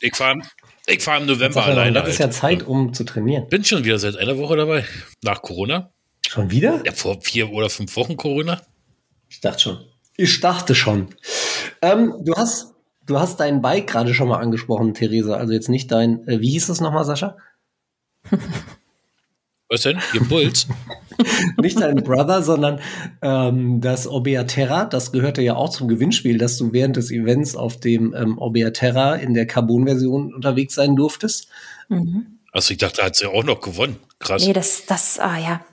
[0.00, 0.40] Ich fahre
[0.86, 1.92] ich fahr im November alleine.
[2.00, 2.38] das ist ja Alter.
[2.38, 3.48] Zeit, um zu trainieren.
[3.48, 4.84] Bin schon wieder seit einer Woche dabei.
[5.22, 5.90] Nach Corona.
[6.26, 6.82] Schon wieder?
[6.84, 8.60] Ja, vor vier oder fünf Wochen Corona.
[9.28, 9.78] Ich dachte schon.
[10.16, 11.08] Ich dachte schon.
[11.80, 12.74] Ähm, du hast,
[13.06, 15.36] du hast dein Bike gerade schon mal angesprochen, Theresa.
[15.36, 17.36] Also jetzt nicht dein, äh, wie hieß es nochmal, Sascha?
[19.72, 19.98] Was denn?
[20.12, 20.66] Ihr Puls?
[21.62, 22.78] Nicht dein Brother, sondern
[23.22, 24.84] ähm, das Orbea Terra.
[24.84, 28.72] Das gehörte ja auch zum Gewinnspiel, dass du während des Events auf dem ähm, Orbea
[28.72, 31.48] Terra in der Carbon-Version unterwegs sein durftest.
[32.52, 33.96] Also ich dachte, da hat sie auch noch gewonnen.
[34.18, 34.46] Krass.
[34.46, 35.64] Nee, das, das, ah ja.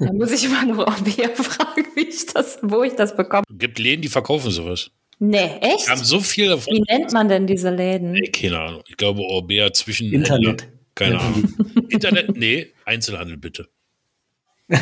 [0.00, 3.44] Da muss ich mal noch Bea fragen, wie ich das, wo ich das bekomme.
[3.50, 4.90] Gibt Läden, die verkaufen sowas.
[5.18, 5.86] Nee, echt?
[5.86, 6.72] Wir haben so viel davon.
[6.72, 8.12] Wie nennt man denn diese Läden?
[8.12, 8.82] Nee, keine Ahnung.
[8.86, 10.10] Ich glaube, Orbea zwischen.
[10.10, 10.66] Internet.
[10.94, 11.20] Keine Ja.
[11.20, 11.54] Ahnung.
[11.88, 12.36] Internet?
[12.36, 13.68] Nee, Einzelhandel bitte.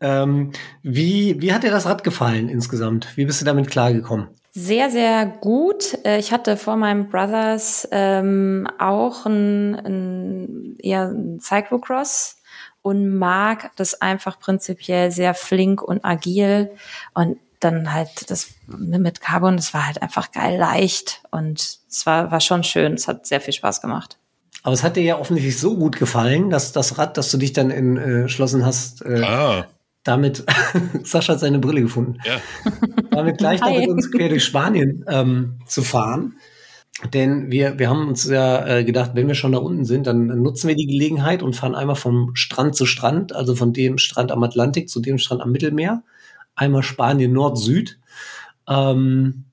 [0.00, 3.16] Ähm, wie, wie hat dir das Rad gefallen insgesamt?
[3.16, 4.28] Wie bist du damit klargekommen?
[4.52, 5.98] Sehr, sehr gut.
[6.04, 12.36] Äh, Ich hatte vor meinem Brothers ähm, auch ein, ein, eher ein Cyclocross
[12.82, 16.70] und mag das einfach prinzipiell sehr flink und agil
[17.14, 22.30] und dann halt das mit Carbon, das war halt einfach geil leicht und es war,
[22.30, 22.94] war schon schön.
[22.94, 24.18] Es hat sehr viel Spaß gemacht.
[24.62, 27.52] Aber es hat dir ja offensichtlich so gut gefallen, dass das Rad, das du dich
[27.52, 29.66] dann entschlossen hast, äh, Ah,
[30.04, 30.44] damit,
[31.04, 32.40] Sascha hat seine Brille gefunden, ja.
[33.10, 33.80] damit gleich noch Hi.
[33.80, 36.34] mit uns quer durch Spanien ähm, zu fahren.
[37.12, 40.26] Denn wir, wir haben uns ja äh, gedacht, wenn wir schon da unten sind, dann
[40.26, 44.30] nutzen wir die Gelegenheit und fahren einmal vom Strand zu Strand, also von dem Strand
[44.30, 46.02] am Atlantik zu dem Strand am Mittelmeer.
[46.54, 47.98] Einmal Spanien Nord-Süd.
[48.68, 49.44] Ähm,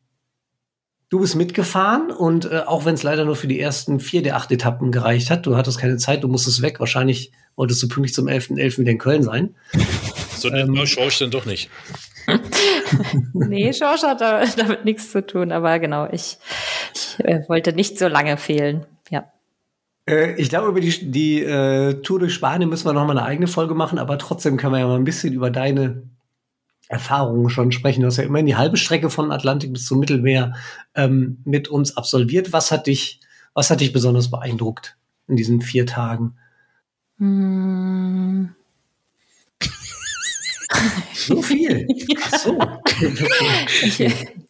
[1.09, 4.35] du bist mitgefahren und äh, auch wenn es leider nur für die ersten vier der
[4.35, 6.79] acht Etappen gereicht hat, du hattest keine Zeit, du musstest weg.
[6.79, 8.79] Wahrscheinlich wolltest du pünktlich zum 11.11.
[8.79, 9.55] wieder in Köln sein.
[10.37, 11.69] So nennt man schaue ich dann doch nicht.
[13.33, 16.37] Nee, Schorsch hat da, damit nichts zu tun, aber genau, ich,
[16.93, 18.85] ich äh, wollte nicht so lange fehlen.
[19.09, 19.31] Ja.
[20.07, 23.25] Äh, ich glaube, über die, die äh, Tour durch Spanien müssen wir noch mal eine
[23.25, 26.03] eigene Folge machen, aber trotzdem können wir ja mal ein bisschen über deine
[26.89, 28.01] Erfahrungen schon sprechen.
[28.01, 30.55] Du hast ja immerhin die halbe Strecke von Atlantik bis zum Mittelmeer
[30.95, 32.51] ähm, mit uns absolviert.
[32.51, 33.21] Was hat dich,
[33.53, 36.35] was hat dich besonders beeindruckt in diesen vier Tagen?
[37.19, 38.55] Hm,
[41.13, 41.87] So viel.
[42.23, 42.57] Ach so.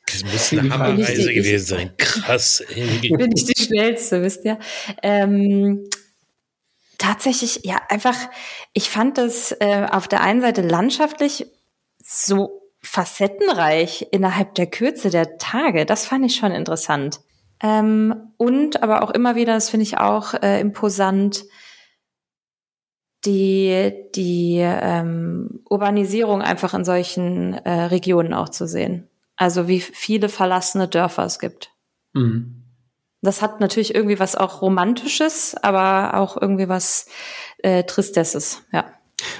[0.06, 1.92] Das muss eine Hammerreise gewesen sein.
[1.98, 2.64] Krass.
[2.74, 3.10] Ey.
[3.10, 4.60] bin ich die schnellste, wisst ihr.
[5.04, 5.90] Ähm,
[6.98, 8.16] tatsächlich, ja, einfach,
[8.74, 11.48] ich fand das äh, auf der einen Seite landschaftlich
[12.12, 15.86] so facettenreich innerhalb der Kürze der Tage.
[15.86, 17.20] Das fand ich schon interessant.
[17.62, 21.46] Ähm, und aber auch immer wieder, das finde ich auch äh, imposant,
[23.26, 29.08] die, die ähm, Urbanisierung einfach in solchen äh, Regionen auch zu sehen.
[29.36, 31.72] Also wie viele verlassene Dörfer es gibt.
[32.14, 32.64] Mhm.
[33.22, 37.08] Das hat natürlich irgendwie was auch Romantisches, aber auch irgendwie was
[37.60, 38.94] äh, Tristesses, ja.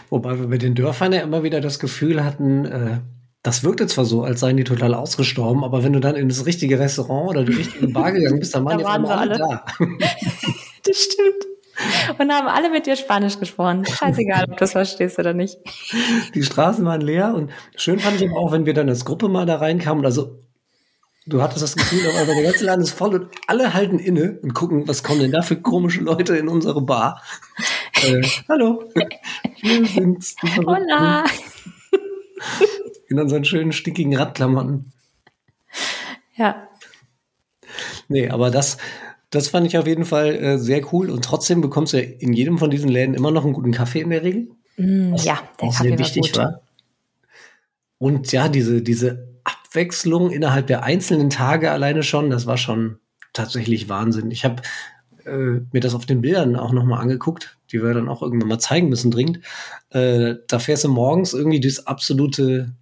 [0.10, 3.00] Wobei wir bei den Dörfern ja immer wieder das Gefühl hatten, äh,
[3.44, 6.46] das wirkte zwar so, als seien die total ausgestorben, aber wenn du dann in das
[6.46, 9.34] richtige Restaurant oder die richtige Bar gegangen bist, dann waren Da die waren einmal sie
[9.34, 9.66] alle da.
[10.86, 11.46] Das stimmt.
[12.18, 13.86] Und haben alle mit dir Spanisch gesprochen.
[13.86, 15.58] Scheißegal, ob du das verstehst oder nicht.
[16.36, 19.30] Die Straßen waren leer und schön fand ich aber auch, wenn wir dann als Gruppe
[19.30, 20.40] mal da reinkamen oder so.
[21.26, 24.54] Du hattest das Gefühl, aber der ganze Laden ist voll und alle halten inne und
[24.54, 27.22] gucken, was kommen denn da für komische Leute in unsere Bar.
[28.04, 28.84] Äh, hallo.
[29.62, 30.36] Wir sind's.
[30.66, 31.26] Hola.
[33.10, 34.92] In unseren schönen, stickigen Radklamotten.
[36.36, 36.68] Ja.
[38.08, 38.78] Nee, aber das,
[39.30, 41.10] das fand ich auf jeden Fall äh, sehr cool.
[41.10, 44.02] Und trotzdem bekommst du ja in jedem von diesen Läden immer noch einen guten Kaffee
[44.02, 44.50] in der Regel.
[44.78, 46.38] Mm, ja, der auch Kaffee sehr war wichtig gut.
[46.38, 46.62] war.
[47.98, 53.00] Und ja, diese, diese Abwechslung innerhalb der einzelnen Tage alleine schon, das war schon
[53.34, 54.32] tatsächlich Wahnsinn.
[54.32, 54.64] Ich habe
[55.26, 58.60] äh, mir das auf den Bildern auch nochmal angeguckt, die wir dann auch irgendwann mal
[58.60, 59.40] zeigen müssen dringend.
[59.90, 62.74] Äh, da fährst du morgens irgendwie durchs absolute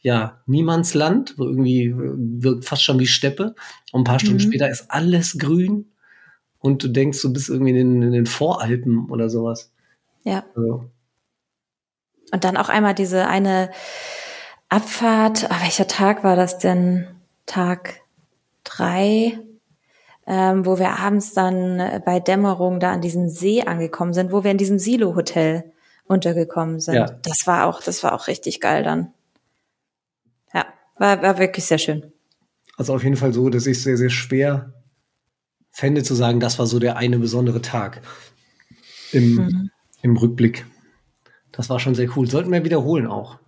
[0.00, 3.54] ja, Niemandsland, wo irgendwie wirkt fast schon wie Steppe.
[3.92, 4.48] Und ein paar Stunden Mhm.
[4.48, 5.90] später ist alles grün
[6.60, 9.72] und du denkst, du bist irgendwie in, den- in den Voralpen oder sowas.
[10.24, 10.44] Ja.
[10.54, 10.90] Also,
[12.32, 13.70] Und dann auch einmal diese eine
[14.68, 15.50] Abfahrt.
[15.50, 17.06] Ah, welcher Tag war das denn?
[17.46, 18.00] Tag
[18.64, 19.38] drei,
[20.26, 24.44] ähm, wo wir abends dann äh, bei Dämmerung da an diesem See angekommen sind, wo
[24.44, 25.72] wir in diesem Silo-Hotel
[26.04, 26.94] untergekommen sind.
[26.94, 27.06] Ja.
[27.22, 29.12] Das war auch, das war auch richtig geil dann.
[30.52, 30.66] Ja,
[30.98, 32.12] war, war wirklich sehr schön.
[32.76, 34.72] Also auf jeden Fall so, dass ich es sehr, sehr schwer
[35.70, 38.00] fände zu sagen, das war so der eine besondere Tag
[39.12, 39.70] im, Mhm.
[40.02, 40.66] im Rückblick.
[41.52, 42.28] Das war schon sehr cool.
[42.28, 43.38] Sollten wir wiederholen auch.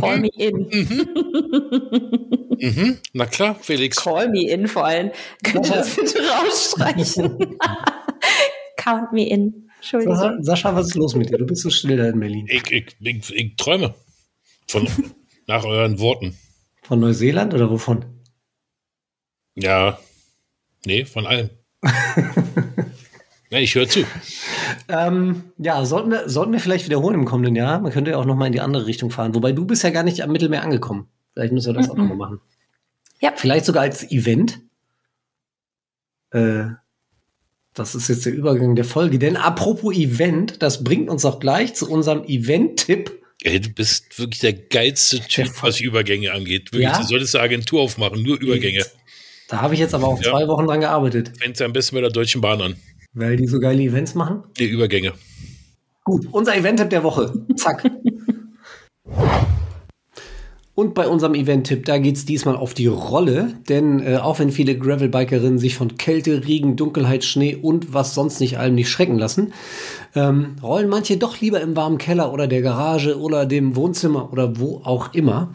[0.00, 0.68] Call me in.
[2.60, 2.98] Mhm.
[3.12, 3.96] Na klar, Felix.
[3.96, 5.10] Call me in vor allem.
[5.42, 7.58] Könnt ihr das bitte rausstreichen?
[8.76, 9.68] Count me in.
[9.76, 10.16] Entschuldigung.
[10.16, 11.38] Sascha, Sascha, was ist los mit dir?
[11.38, 12.46] Du bist so still da in Berlin.
[12.48, 13.94] Ich, ich, ich, ich träume
[14.66, 14.88] von
[15.46, 16.36] nach euren Worten.
[16.82, 18.04] Von Neuseeland oder wovon?
[19.54, 19.98] Ja.
[20.84, 21.50] Nee, von allem.
[23.50, 24.04] Na, ich höre zu.
[24.88, 27.80] Ähm, ja, sollten wir, sollten wir vielleicht wiederholen im kommenden Jahr.
[27.80, 29.34] Man könnte ja auch noch mal in die andere Richtung fahren.
[29.34, 31.08] Wobei du bist ja gar nicht am Mittelmeer angekommen.
[31.34, 32.40] Vielleicht müssen wir das auch noch mal machen.
[33.20, 33.32] Ja.
[33.36, 34.60] Vielleicht sogar als Event.
[36.30, 36.66] Äh,
[37.74, 39.18] das ist jetzt der Übergang der Folge.
[39.18, 43.22] Denn apropos Event, das bringt uns auch gleich zu unserem Event-Tipp.
[43.42, 46.72] Ey, du bist wirklich der geilste Typ, was Übergänge angeht.
[46.72, 46.98] Wirklich, Ja?
[47.00, 48.84] du solltest eine Agentur aufmachen, nur Übergänge.
[49.48, 50.30] Da habe ich jetzt aber auch Ja.
[50.32, 52.74] zwei Wochen dran gearbeitet, Fängst am besten bei der Deutschen Bahn an.
[53.12, 54.44] Weil die so geile Events machen.
[54.58, 55.12] Die Übergänge.
[56.04, 57.32] Gut, unser Event-Tipp der Woche.
[57.56, 57.90] Zack.
[60.78, 64.78] Und bei unserem Event-Tipp, da geht's diesmal auf die Rolle, denn äh, auch wenn viele
[64.78, 69.52] Gravelbikerinnen sich von Kälte, Regen, Dunkelheit, Schnee und was sonst nicht allem nicht schrecken lassen,
[70.14, 74.60] ähm, rollen manche doch lieber im warmen Keller oder der Garage oder dem Wohnzimmer oder
[74.60, 75.52] wo auch immer.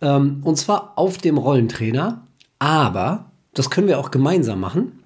[0.00, 2.26] Ähm, und zwar auf dem Rollentrainer.
[2.58, 5.01] Aber das können wir auch gemeinsam machen.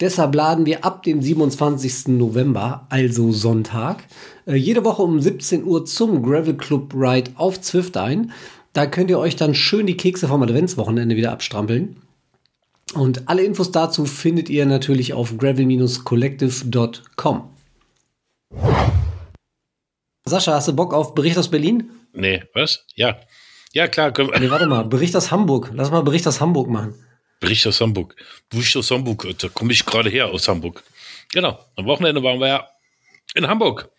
[0.00, 2.08] Deshalb laden wir ab dem 27.
[2.08, 4.04] November, also Sonntag,
[4.46, 8.30] äh, jede Woche um 17 Uhr zum Gravel Club Ride auf Zwift ein.
[8.72, 11.96] Da könnt ihr euch dann schön die Kekse vom Adventswochenende wieder abstrampeln.
[12.94, 17.50] Und alle Infos dazu findet ihr natürlich auf gravel-collective.com.
[20.24, 21.90] Sascha, hast du Bock auf Bericht aus Berlin?
[22.12, 22.84] Nee, was?
[22.94, 23.16] Ja.
[23.72, 24.38] Ja, klar, können wir.
[24.38, 25.72] Nee, warte mal, Bericht aus Hamburg.
[25.74, 26.94] Lass mal Bericht aus Hamburg machen.
[27.40, 28.16] Bericht aus Hamburg.
[28.48, 29.26] Bericht aus Hamburg.
[29.38, 30.82] Da komme ich gerade her aus Hamburg.
[31.32, 31.64] Genau.
[31.76, 32.68] Am Wochenende waren wir ja
[33.34, 33.90] in Hamburg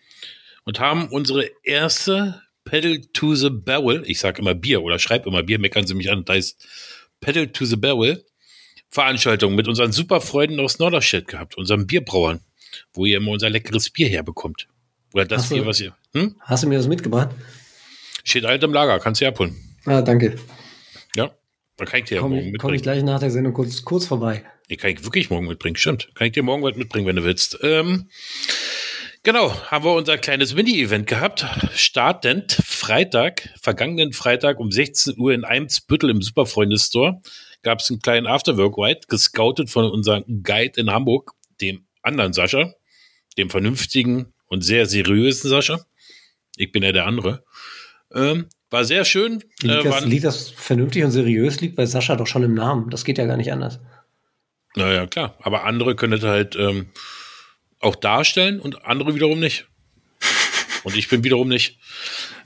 [0.64, 5.42] und haben unsere erste Pedal to the Barrel, ich sage immer Bier oder schreibe immer
[5.42, 6.68] Bier, meckern sie mich an, das heißt
[7.20, 8.24] Pedal to the Barrel
[8.88, 12.40] Veranstaltung mit unseren super Freunden aus Norderstedt gehabt, unseren Bierbrauern,
[12.92, 14.66] wo ihr immer unser leckeres Bier herbekommt.
[15.14, 15.54] Oder das so.
[15.54, 16.34] Bier, was ihr, hm?
[16.40, 17.30] Hast du mir das mitgebracht?
[18.24, 19.56] Steht alt im Lager, kannst du abholen.
[19.86, 20.36] Ah, danke.
[21.80, 22.82] Da kann ich dir ja Komme morgen ich, komm ich mitbringen.
[22.82, 24.44] gleich nach der Sendung kurz, kurz vorbei.
[24.68, 26.10] Nee, kann ich wirklich morgen mitbringen, stimmt.
[26.14, 27.58] Kann ich dir morgen was mitbringen, wenn du willst.
[27.62, 28.10] Ähm,
[29.22, 31.46] genau, haben wir unser kleines Mini-Event gehabt.
[31.74, 37.22] Startend Freitag, vergangenen Freitag um 16 Uhr in Eimsbüttel im Superfreunde-Store
[37.62, 42.74] gab es einen kleinen Afterwork-Ride, gescoutet von unserem Guide in Hamburg, dem anderen Sascha,
[43.38, 45.80] dem vernünftigen und sehr seriösen Sascha.
[46.56, 47.42] Ich bin ja der andere.
[48.14, 49.44] Ähm, war sehr schön.
[49.62, 52.90] Liegt, Äh, das, liegt das vernünftig und seriös, liegt bei Sascha doch schon im Namen.
[52.90, 53.80] Das geht ja gar nicht anders.
[54.76, 55.36] Naja, klar.
[55.40, 56.90] Aber andere können das halt ähm,
[57.80, 59.66] auch darstellen und andere wiederum nicht.
[60.84, 61.78] Und ich bin wiederum nicht.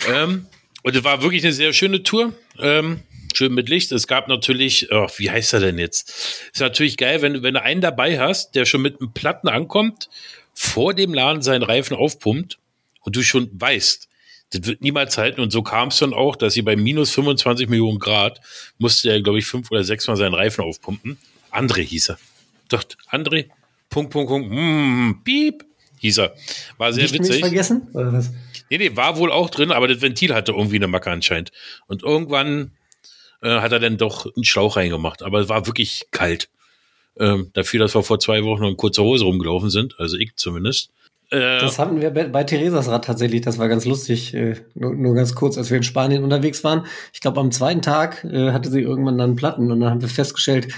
[0.09, 0.47] Ähm,
[0.83, 2.35] und es war wirklich eine sehr schöne Tour.
[2.59, 3.03] Ähm,
[3.35, 3.93] schön mit Licht.
[3.93, 6.11] Es gab natürlich, oh, wie heißt er denn jetzt?
[6.53, 10.09] Ist natürlich geil, wenn, wenn du einen dabei hast, der schon mit einem Platten ankommt,
[10.53, 12.59] vor dem Laden seinen Reifen aufpumpt
[13.01, 14.09] und du schon weißt,
[14.55, 15.41] das wird niemals halten.
[15.41, 18.41] Und so kam es dann auch, dass sie bei minus 25 Millionen Grad
[18.79, 21.19] musste er, glaube ich, fünf oder sechs Mal seinen Reifen aufpumpen.
[21.51, 22.19] André hieß er.
[22.69, 23.47] Doch, André,
[23.91, 25.65] Punkt, Punkt, Punkt, mm, piep,
[25.99, 26.35] hieß er.
[26.79, 27.41] War sehr Dichtmilch witzig.
[27.45, 27.89] vergessen?
[27.93, 28.31] Oder was?
[28.71, 31.53] Nee, nee, war wohl auch drin, aber das Ventil hatte irgendwie eine Macke anscheinend.
[31.87, 32.73] Und irgendwann
[33.43, 35.23] äh, hat er dann doch einen Schlauch reingemacht.
[35.23, 36.49] Aber es war wirklich kalt.
[37.17, 40.35] Ähm, dafür, dass wir vor zwei Wochen noch in kurzer Hose rumgelaufen sind, also ich
[40.35, 40.91] zumindest.
[41.35, 45.15] Äh, Das hatten wir bei, Theresas Rad tatsächlich, das war ganz lustig, äh, nur, nur
[45.15, 46.87] ganz kurz, als wir in Spanien unterwegs waren.
[47.13, 50.09] Ich glaube, am zweiten Tag äh, hatte sie irgendwann dann Platten und dann haben wir
[50.09, 50.69] festgestellt,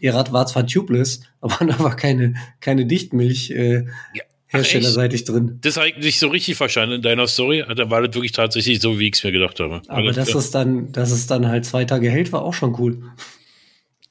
[0.00, 4.22] ihr Rad war zwar tubeless, aber da war keine, keine Dichtmilch äh, Ja.
[4.48, 5.58] Herstellerseitig drin.
[5.62, 7.64] das habe ich nicht so richtig verstanden in deiner Story.
[7.74, 9.82] Da war das wirklich tatsächlich so, wie ich es mir gedacht habe.
[9.88, 10.38] Aber Alles dass klar.
[10.38, 13.02] es dann, dass es dann halt zwei Tage hält, war auch schon cool.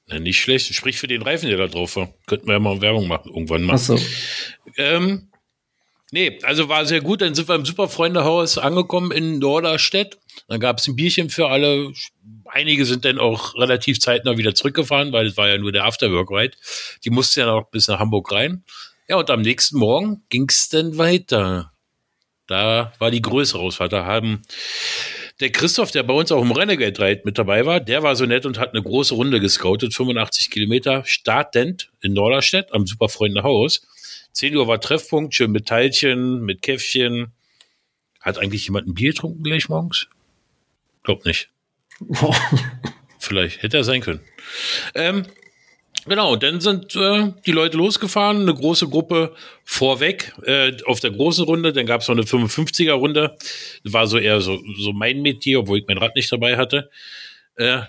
[0.08, 0.76] Na, nicht schlecht.
[0.76, 2.10] Sprich für den Reifen, der da drauf war.
[2.28, 3.76] Könnten wir ja mal Werbung machen, irgendwann mal.
[3.76, 3.98] Ach so.
[4.78, 5.30] Ähm,
[6.12, 7.22] nee, also war sehr gut.
[7.22, 10.18] Dann sind wir im Superfreundehaus angekommen in Norderstedt.
[10.48, 11.92] Dann gab es ein Bierchen für alle.
[12.46, 16.56] Einige sind dann auch relativ zeitnah wieder zurückgefahren, weil es war ja nur der Afterwork-Ride.
[17.04, 18.64] Die mussten ja noch bis nach Hamburg rein.
[19.08, 21.72] Ja, und am nächsten Morgen ging es dann weiter.
[22.48, 23.94] Da war die größere Ausfahrt.
[23.94, 24.44] Da haben
[25.40, 28.26] der Christoph, der bei uns auch im Renegade Ride mit dabei war, der war so
[28.26, 33.86] nett und hat eine große Runde gescoutet, 85 Kilometer, startend in Norderstedt am Superfreundehaus.
[34.36, 37.32] 10 Uhr war Treffpunkt, schön mit Teilchen, mit Käffchen.
[38.20, 40.08] Hat eigentlich jemand ein Bier getrunken gleich morgens?
[41.04, 41.50] Glaub nicht.
[43.20, 44.20] Vielleicht hätte er sein können.
[44.94, 45.26] Ähm,
[46.06, 49.34] genau, dann sind äh, die Leute losgefahren, eine große Gruppe
[49.64, 51.72] vorweg äh, auf der großen Runde.
[51.72, 53.38] Dann gab es noch eine 55er-Runde.
[53.86, 56.90] War so eher so, so mein Metier, obwohl ich mein Rad nicht dabei hatte.
[57.56, 57.84] Äh,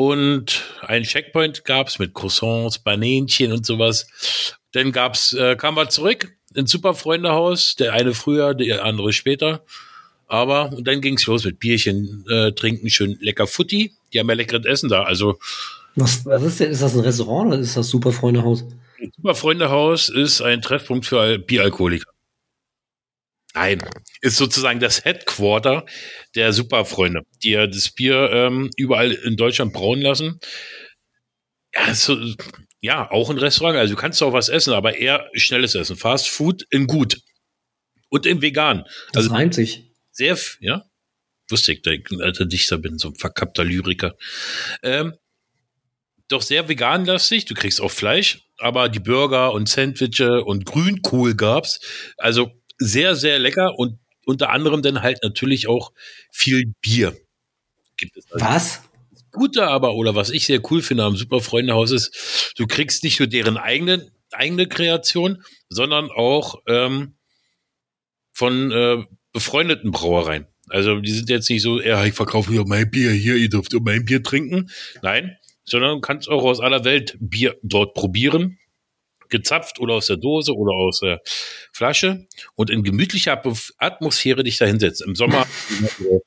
[0.00, 4.06] und einen Checkpoint gab es mit Croissants, Banänchen und sowas.
[4.72, 9.62] Dann gab's, äh, kam wir zurück ins Superfreundehaus, der eine früher, der andere später.
[10.26, 13.92] Aber und dann ging's los mit Bierchen äh, trinken, schön lecker Futti.
[14.12, 15.02] Die haben ja leckeres Essen da.
[15.02, 15.38] Also
[15.96, 16.70] Was, was ist denn?
[16.70, 18.64] Ist das ein Restaurant oder ist das Superfreundehaus?
[19.16, 22.10] Superfreundehaus ist ein Treffpunkt für Al- Bieralkoholiker.
[23.54, 23.82] Nein,
[24.20, 25.84] ist sozusagen das Headquarter
[26.34, 30.38] der Superfreunde, die ja das Bier ähm, überall in Deutschland brauen lassen.
[31.74, 32.16] Ja, so,
[32.80, 33.76] ja, auch ein Restaurant.
[33.76, 35.96] Also du kannst auch was essen, aber eher schnelles Essen.
[35.96, 37.20] Fast Food in gut.
[38.08, 38.84] Und in vegan.
[39.12, 39.84] Das Also reimt sich.
[40.12, 40.84] sehr, ja,
[41.48, 44.16] wusste ich, dass ich ein alter Dichter bin, so ein verkappter Lyriker.
[44.82, 45.14] Ähm,
[46.28, 47.44] doch sehr veganlastig.
[47.44, 51.80] Du kriegst auch Fleisch, aber die Burger und Sandwiche und Grünkohl gab's.
[52.16, 55.92] Also sehr, sehr lecker und unter anderem dann halt natürlich auch
[56.32, 57.16] viel Bier.
[57.96, 58.44] Gibt es also.
[58.44, 58.82] Was?
[59.32, 63.28] Gute aber, oder was ich sehr cool finde am Superfreundehaus ist, du kriegst nicht nur
[63.28, 67.14] deren eigene, eigene Kreation, sondern auch ähm,
[68.32, 70.46] von äh, befreundeten Brauereien.
[70.68, 73.72] Also die sind jetzt nicht so, ja, ich verkaufe hier mein Bier, hier, ihr dürft
[73.82, 74.70] mein Bier trinken.
[75.02, 78.58] Nein, sondern du kannst auch aus aller Welt Bier dort probieren.
[79.30, 81.20] Gezapft oder aus der Dose oder aus der
[81.72, 85.08] Flasche und in gemütlicher Atmos- Atmosphäre dich da hinsetzen.
[85.08, 86.22] Im Sommer habe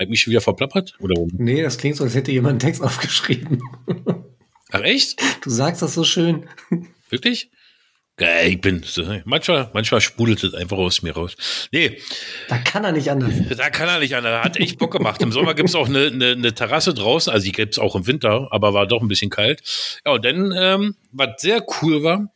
[0.00, 0.96] ich mich schon wieder verplappert?
[1.00, 1.14] Oder?
[1.32, 3.60] Nee, das klingt so, als hätte jemand einen Text aufgeschrieben.
[4.70, 5.20] Ach echt?
[5.42, 6.48] Du sagst das so schön.
[7.08, 7.50] Wirklich?
[8.16, 8.84] Geil, ich bin.
[9.24, 11.34] Manchmal, manchmal sprudelt es einfach aus mir raus.
[11.72, 11.98] Nee,
[12.48, 13.32] Da kann er nicht anders.
[13.56, 14.22] da kann er nicht an.
[14.22, 15.22] Da hat echt Bock gemacht.
[15.22, 18.48] Im Sommer gibt's auch eine, eine, eine Terrasse draußen, also die gibt's auch im Winter,
[18.50, 19.62] aber war doch ein bisschen kalt.
[20.04, 22.30] Ja, und dann, ähm, was sehr cool war,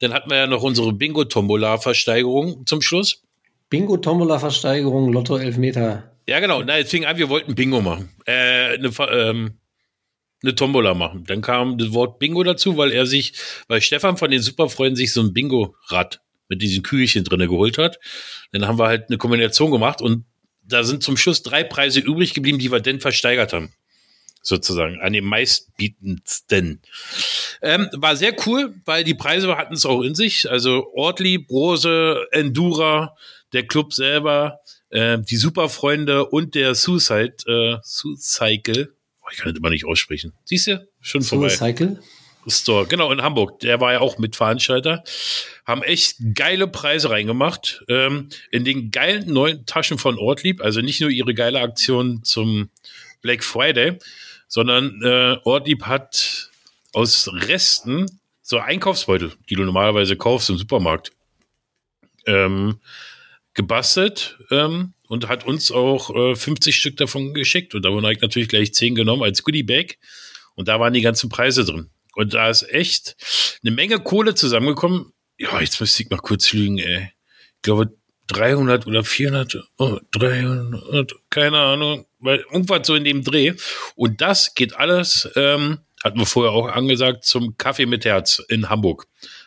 [0.00, 0.92] dann hatten wir ja noch unsere
[1.68, 3.22] Bingo-Tombola-Versteigerung zum Schluss.
[3.70, 6.10] Bingo, Tombola, Versteigerung, Lotto, Elfmeter.
[6.28, 6.62] Ja, genau.
[6.62, 8.10] Na, jetzt fing an, wir wollten Bingo machen.
[8.26, 9.54] Äh, eine, Ver- ähm,
[10.44, 11.24] eine Tombola machen.
[11.26, 13.32] Dann kam das Wort Bingo dazu, weil er sich,
[13.68, 17.98] weil Stefan von den Superfreunden sich so ein Bingo-Rad mit diesen Kügelchen drinne geholt hat.
[18.52, 20.24] Dann haben wir halt eine Kombination gemacht und
[20.66, 23.72] da sind zum Schluss drei Preise übrig geblieben, die wir dann versteigert haben.
[24.44, 26.80] sozusagen, an den meistbietendsten.
[27.62, 30.50] Ähm, war sehr cool, weil die Preise hatten es auch in sich.
[30.50, 33.16] Also Ortlieb, Rose, Endura,
[33.52, 38.94] der Club selber, äh, die Superfreunde und der Suicide, äh, Suicycle.
[39.32, 40.32] Ich kann das immer nicht aussprechen.
[40.44, 40.86] Siehst du?
[41.00, 41.48] Schon vorbei.
[41.48, 42.00] Cycle.
[42.46, 43.60] Store, genau, in Hamburg.
[43.60, 45.02] Der war ja auch Mitveranstalter.
[45.64, 47.84] Haben echt geile Preise reingemacht.
[47.88, 50.60] Ähm, in den geilen neuen Taschen von Ortlieb.
[50.60, 52.68] Also nicht nur ihre geile Aktion zum
[53.22, 53.98] Black Friday,
[54.46, 56.50] sondern äh, Ortlieb hat
[56.92, 58.06] aus Resten
[58.42, 61.12] so Einkaufsbeutel, die du normalerweise kaufst im Supermarkt,
[62.26, 62.78] ähm,
[63.54, 67.74] gebastelt ähm, und hat uns auch äh, 50 Stück davon geschickt.
[67.74, 69.98] Und davon habe ich natürlich gleich 10 genommen als Goodie Bag.
[70.54, 71.90] Und da waren die ganzen Preise drin.
[72.14, 73.16] Und da ist echt
[73.62, 75.12] eine Menge Kohle zusammengekommen.
[75.38, 77.10] Ja, jetzt müsste ich mal kurz lügen, ey.
[77.56, 77.92] Ich glaube
[78.28, 83.52] 300 oder 400, oh, 300, keine Ahnung, weil irgendwas so in dem Dreh.
[83.96, 88.70] Und das geht alles, ähm, hatten wir vorher auch angesagt, zum Kaffee mit Herz in
[88.70, 89.06] Hamburg.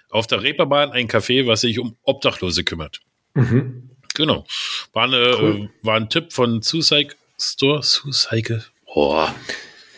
[0.09, 3.01] Auf der Reeperbahn ein Café, was sich um Obdachlose kümmert.
[4.17, 4.45] Genau.
[4.93, 7.81] War, eine, äh, war ein Tipp von Suicide Store.
[7.83, 8.65] Suicide.
[8.93, 9.33] Boah.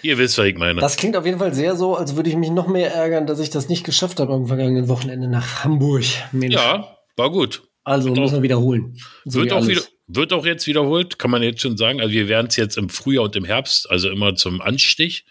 [0.01, 0.79] Ihr wisst, was ich meine.
[0.81, 3.39] Das klingt auf jeden Fall sehr so, als würde ich mich noch mehr ärgern, dass
[3.39, 6.03] ich das nicht geschafft habe am vergangenen Wochenende nach Hamburg.
[6.31, 6.53] Mensch.
[6.55, 7.63] ja, war gut.
[7.83, 8.97] Also Wird müssen auch- wir wiederholen.
[9.25, 12.01] So Wird wie auch, wieder, wird auch jetzt wiederholt, kann man jetzt schon sagen.
[12.01, 15.25] Also wir werden es jetzt im Frühjahr und im Herbst, also immer zum Anstich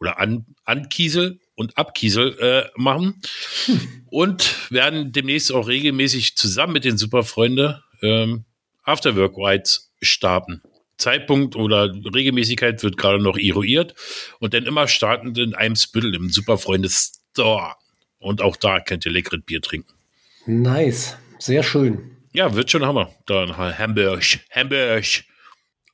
[0.00, 3.20] oder an, Ankiesel und Abkiesel äh, machen.
[4.10, 8.44] Und werden demnächst auch regelmäßig zusammen mit den Superfreunde ähm,
[8.84, 10.62] Afterwork Rides starten.
[10.96, 13.94] Zeitpunkt oder Regelmäßigkeit wird gerade noch eruiert
[14.38, 17.74] und dann immer startend in einem Spittel im Superfreunde Store.
[18.18, 19.92] Und auch da könnt ihr leckeres Bier trinken.
[20.46, 21.16] Nice.
[21.38, 22.10] Sehr schön.
[22.32, 23.12] Ja, wird schon Hammer.
[23.26, 24.22] Da in Hamburg.
[24.50, 25.04] Hamburg.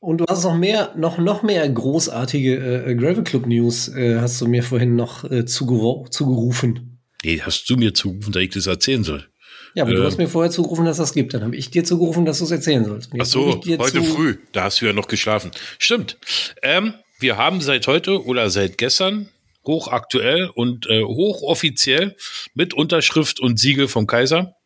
[0.00, 4.40] Und du hast noch mehr, noch, noch mehr großartige äh, Gravel Club News, äh, hast
[4.40, 6.98] du mir vorhin noch äh, zugerufen.
[7.22, 9.28] Nee, hast du mir zugerufen, dass ich das erzählen soll?
[9.74, 10.06] Ja, aber du Ähm.
[10.06, 11.34] hast mir vorher zugerufen, dass das gibt.
[11.34, 13.10] Dann habe ich dir zugerufen, dass du es erzählen sollst.
[13.18, 14.38] Ach so, heute früh.
[14.52, 15.50] Da hast du ja noch geschlafen.
[15.78, 16.18] Stimmt.
[16.62, 19.28] Ähm, wir haben seit heute oder seit gestern
[19.66, 22.16] hochaktuell und äh, hochoffiziell
[22.54, 24.56] mit Unterschrift und Siegel vom Kaiser.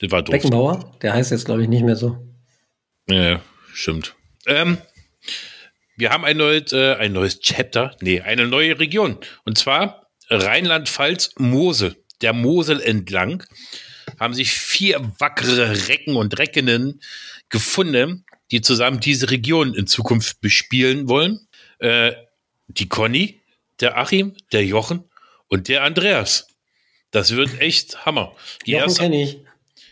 [0.00, 0.32] Das war doof.
[0.32, 2.16] Beckenbauer, der heißt jetzt, glaube ich, nicht mehr so.
[3.08, 3.40] Ja,
[3.72, 4.14] stimmt.
[4.46, 4.78] Ähm,
[5.96, 9.18] wir haben ein neues, äh, ein neues Chapter, nee, eine neue Region.
[9.44, 11.96] Und zwar Rheinland-Pfalz, Mosel.
[12.22, 13.44] Der Mosel entlang
[14.20, 17.00] haben sich vier wackere Recken und Reckinnen
[17.48, 21.48] gefunden, die zusammen diese Region in Zukunft bespielen wollen.
[21.78, 22.12] Äh,
[22.68, 23.40] die Conny,
[23.80, 25.04] der Achim, der Jochen
[25.48, 26.46] und der Andreas.
[27.10, 28.36] Das wird echt Hammer.
[28.66, 29.38] Die Jochen kenne ich.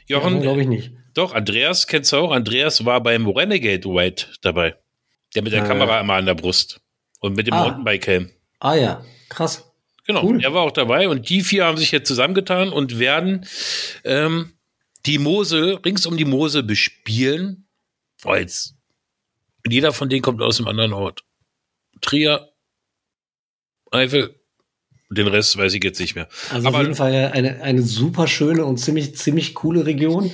[0.06, 0.92] Jochen, glaube ich nicht.
[1.14, 2.30] doch, Andreas kennst du auch.
[2.30, 4.76] Andreas war beim Renegade White dabei.
[5.34, 5.66] Der mit der Äh.
[5.66, 6.80] Kamera immer an der Brust.
[7.20, 7.64] Und mit dem Ah.
[7.64, 8.30] Mountainbike-Helm.
[8.60, 9.67] Ah ja, krass.
[10.08, 10.42] Genau, Cool.
[10.42, 11.08] er war auch dabei.
[11.08, 13.46] Und die vier haben sich jetzt zusammengetan und werden
[14.04, 14.54] ähm,
[15.06, 17.68] die Mosel, rings um die Mosel bespielen.
[18.24, 18.74] Oh, jetzt.
[19.64, 21.24] Und jeder von denen kommt aus einem anderen Ort.
[22.00, 22.48] Trier,
[23.90, 24.34] Eifel,
[25.10, 26.28] den Rest weiß ich jetzt nicht mehr.
[26.50, 30.30] Also Aber- auf jeden Fall eine, eine super schöne und ziemlich, ziemlich coole Region.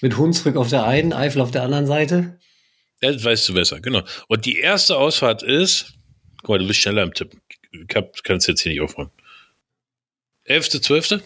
[0.00, 2.38] Mit Hunsrück auf der einen, Eifel auf der anderen Seite.
[3.00, 4.02] Das weißt du besser, genau.
[4.28, 5.94] Und die erste Ausfahrt ist,
[6.42, 7.40] guck mal, du bist schneller im Tippen.
[7.88, 9.10] Ich hab, kannst jetzt hier nicht aufräumen.
[10.46, 11.20] 11.12.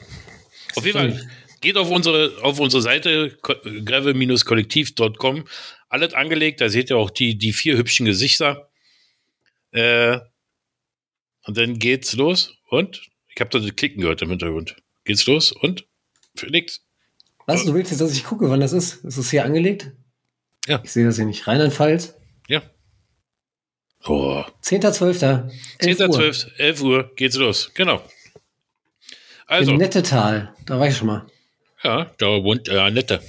[0.77, 1.29] Auf jeden Fall,
[1.61, 5.45] geht auf unsere, auf unsere Seite ko- gravel-kollektiv.com.
[5.89, 8.71] Alles angelegt, da seht ihr auch die, die vier hübschen Gesichter.
[9.73, 10.19] Äh,
[11.45, 12.55] und dann geht's los.
[12.69, 13.03] Und?
[13.35, 14.77] Ich habe da das Klicken gehört im Hintergrund.
[15.05, 15.53] Geht's los?
[15.53, 15.87] Und?
[16.37, 16.85] Felix?
[17.47, 19.05] Was, du willst jetzt, dass ich gucke, wann das ist?
[19.05, 19.91] Ist es hier angelegt?
[20.67, 20.81] Ja.
[20.85, 21.47] Ich sehe das hier nicht.
[21.47, 22.15] Rheinland-Pfalz.
[22.47, 22.63] Ja.
[24.09, 25.51] Oh, 10.12.
[25.79, 26.09] 11 Uhr.
[26.09, 27.71] 10.12., 11 Uhr geht's los.
[27.75, 28.03] Genau.
[29.47, 30.55] Also, Im Nettetal.
[30.67, 31.27] Da war ich schon mal.
[31.85, 33.21] ja, da wohnt äh, Annette.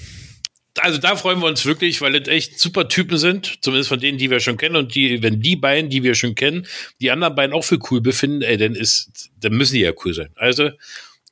[0.81, 4.17] Also da freuen wir uns wirklich, weil das echt super Typen sind, zumindest von denen,
[4.17, 4.77] die wir schon kennen.
[4.77, 6.65] Und die, wenn die beiden, die wir schon kennen,
[7.01, 10.13] die anderen beiden auch für cool befinden, ey, dann ist, dann müssen die ja cool
[10.13, 10.29] sein.
[10.35, 10.69] Also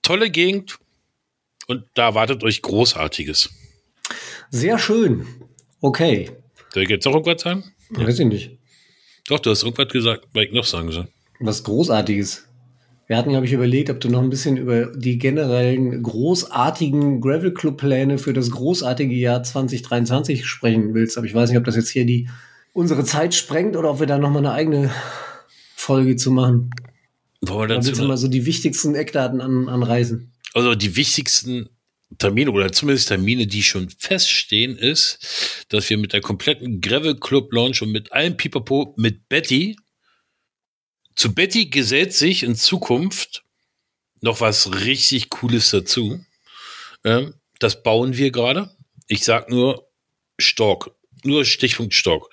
[0.01, 0.79] tolle Gegend
[1.67, 3.49] und da wartet euch Großartiges.
[4.49, 5.25] Sehr schön.
[5.79, 6.31] Okay.
[6.73, 7.63] Soll ich jetzt noch irgendwas sagen?
[7.89, 8.56] Weiß ich nicht.
[9.27, 11.07] Doch, du hast irgendwas gesagt, weil ich noch sagen soll.
[11.39, 12.45] Was Großartiges.
[13.07, 17.53] Wir hatten, glaube ich, überlegt, ob du noch ein bisschen über die generellen großartigen Gravel
[17.53, 21.17] Club Pläne für das großartige Jahr 2023 sprechen willst.
[21.17, 22.27] Aber ich weiß nicht, ob das jetzt hier die
[22.73, 24.91] unsere Zeit sprengt oder ob wir da noch mal eine eigene
[25.75, 26.69] Folge zu machen.
[27.41, 30.33] Wollen wir Da dazu mal so die wichtigsten Eckdaten an, anreisen.
[30.53, 31.69] also die wichtigsten
[32.17, 37.51] Termine oder zumindest Termine, die schon feststehen, ist, dass wir mit der kompletten Gravel Club
[37.51, 39.75] Launch und mit allem Pipapo mit Betty
[41.17, 43.43] zu Betty gesellt sich in Zukunft
[44.21, 46.23] noch was richtig Cooles dazu.
[47.03, 48.69] Ähm, das bauen wir gerade.
[49.07, 49.89] Ich sag nur
[50.37, 50.91] Stork.
[51.23, 52.29] Nur Stichpunkt Stork.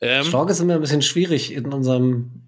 [0.00, 2.42] Ähm, Stork ist immer ein bisschen schwierig in unserem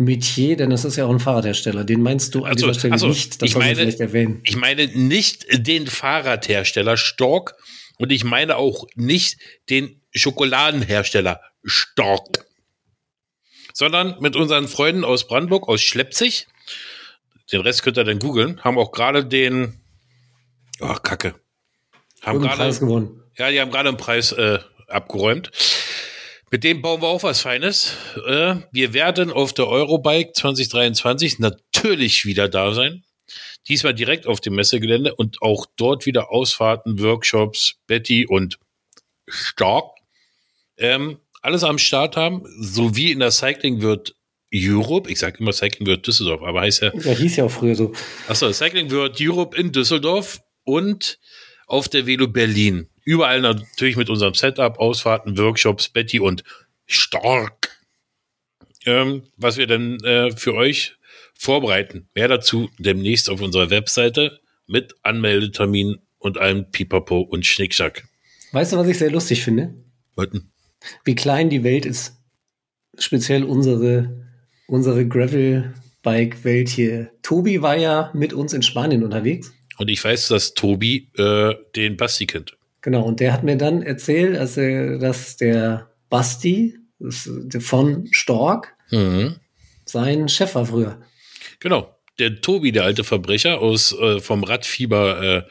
[0.00, 1.84] Metier, denn es ist ja auch ein Fahrradhersteller.
[1.84, 3.40] Den meinst du an Achso, dieser Stelle achso, nicht.
[3.42, 4.40] Das ich meine- vielleicht erwähnen.
[4.44, 7.54] Ich meine nicht den Fahrradhersteller Stork
[7.98, 9.38] und ich meine auch nicht
[9.68, 12.46] den Schokoladenhersteller Stork,
[13.74, 16.46] sondern mit unseren Freunden aus Brandenburg, aus Schleppzig.
[17.52, 18.62] Den Rest könnt ihr dann googeln.
[18.64, 19.80] Haben auch gerade den,
[20.80, 21.34] oh Kacke,
[22.22, 23.22] haben gerade, Preis gewonnen.
[23.36, 25.50] ja, die haben gerade einen Preis äh, abgeräumt.
[26.52, 27.96] Mit dem bauen wir auch was Feines.
[28.26, 33.04] Äh, wir werden auf der Eurobike 2023 natürlich wieder da sein.
[33.68, 38.58] Diesmal direkt auf dem Messegelände und auch dort wieder Ausfahrten, Workshops, Betty und
[39.28, 39.92] Stark.
[40.76, 44.16] Ähm, alles am Start haben, sowie in der Cycling wird
[44.52, 47.76] Europe, ich sage immer Cycling wird Düsseldorf, aber heißt ja Ja, hieß ja auch früher
[47.76, 47.92] so.
[48.26, 51.20] Achso, Cycling World Europe in Düsseldorf und
[51.68, 52.88] auf der Velo Berlin.
[53.10, 56.44] Überall natürlich mit unserem Setup, Ausfahrten, Workshops, Betty und
[56.86, 57.76] Stark.
[58.86, 60.94] Ähm, was wir dann äh, für euch
[61.36, 62.08] vorbereiten.
[62.14, 64.38] Mehr dazu demnächst auf unserer Webseite
[64.68, 68.04] mit Anmeldetermin und allem Pipapo und Schnickschnack.
[68.52, 69.74] Weißt du, was ich sehr lustig finde?
[70.14, 70.52] Wollten.
[71.04, 72.16] Wie klein die Welt ist.
[72.96, 74.24] Speziell unsere,
[74.68, 77.10] unsere Gravel-Bike-Welt hier.
[77.22, 79.52] Tobi war ja mit uns in Spanien unterwegs.
[79.78, 82.56] Und ich weiß, dass Tobi äh, den Basti kennt.
[82.82, 86.78] Genau, und der hat mir dann erzählt, dass, er, dass der Basti
[87.60, 89.36] von Stork Mhm.
[89.84, 91.00] sein Chef war früher.
[91.60, 91.96] Genau.
[92.18, 95.42] Der Tobi, der alte Verbrecher aus äh, vom Radfieber äh,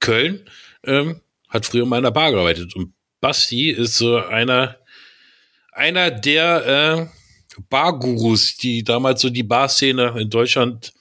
[0.00, 0.48] Köln,
[0.84, 2.74] ähm, hat früher in der Bar gearbeitet.
[2.76, 4.76] Und Basti ist so einer,
[5.72, 10.92] einer der äh, Bargurus, die damals so die Barszene in Deutschland,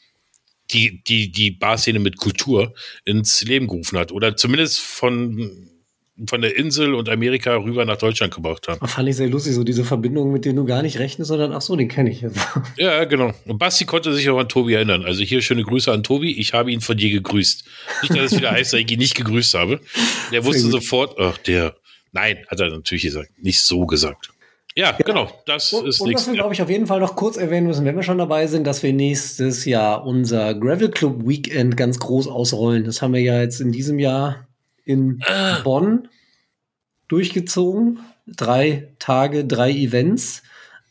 [0.72, 4.12] die, die, die Barszene mit Kultur ins Leben gerufen hat.
[4.12, 5.70] Oder zumindest von,
[6.28, 8.88] von der Insel und Amerika rüber nach Deutschland gebracht haben.
[8.88, 11.62] Fand ich sehr lustig, so diese Verbindung, mit denen du gar nicht rechnest, sondern ach
[11.62, 12.26] so, den kenne ich.
[12.78, 13.34] Ja, genau.
[13.46, 15.04] Und Basti konnte sich auch an Tobi erinnern.
[15.04, 16.32] Also hier schöne Grüße an Tobi.
[16.40, 17.64] Ich habe ihn von dir gegrüßt.
[18.02, 19.80] Nicht, dass es wieder heißt, dass ich ihn nicht gegrüßt habe.
[20.32, 21.76] Der wusste sofort, ach, der.
[22.12, 23.30] Nein, hat er natürlich gesagt.
[23.38, 24.30] Nicht so gesagt.
[24.78, 25.32] Ja, genau.
[25.46, 26.28] Das Und, ist und was nichts.
[26.28, 28.68] wir, glaube ich, auf jeden Fall noch kurz erwähnen müssen, wenn wir schon dabei sind,
[28.68, 32.84] dass wir nächstes Jahr unser Gravel Club Weekend ganz groß ausrollen.
[32.84, 34.48] Das haben wir ja jetzt in diesem Jahr
[34.84, 35.62] in Ah.
[35.64, 36.10] Bonn
[37.08, 38.00] durchgezogen.
[38.28, 40.44] Drei Tage, drei Events.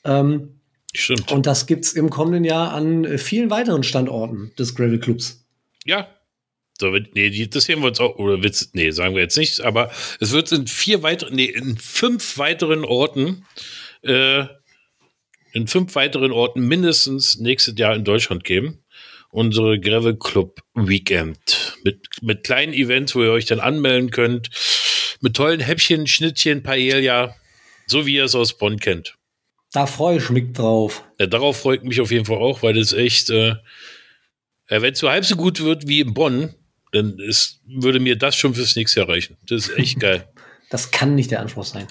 [0.05, 0.61] Ähm,
[0.95, 1.33] Stimmt.
[1.33, 5.45] und das gibt's im kommenden Jahr an vielen weiteren Standorten des Gravel Clubs.
[5.85, 6.07] Ja.
[6.81, 9.93] So, nee, das sehen wir uns auch, oder Witz, nee, sagen wir jetzt nicht, aber
[10.19, 13.47] es wird in vier weiteren, nee, in fünf weiteren Orten,
[14.03, 14.45] äh,
[15.53, 18.81] in fünf weiteren Orten mindestens nächstes Jahr in Deutschland geben.
[19.31, 21.77] Unsere Gravel Club Weekend.
[21.85, 24.51] Mit, mit kleinen Events, wo ihr euch dann anmelden könnt.
[25.21, 27.35] Mit tollen Häppchen, Schnittchen, Paella.
[27.87, 29.17] So wie ihr es aus Bonn kennt.
[29.73, 31.05] Da freue ich mich drauf.
[31.19, 33.57] Ja, darauf freut mich auf jeden Fall auch, weil das echt, äh,
[34.69, 36.55] wenn es so halb so gut wird wie in Bonn,
[36.95, 39.37] dann ist, würde mir das schon fürs nächste Jahr reichen.
[39.47, 40.27] Das ist echt geil.
[40.71, 41.87] Das kann nicht der Anspruch sein.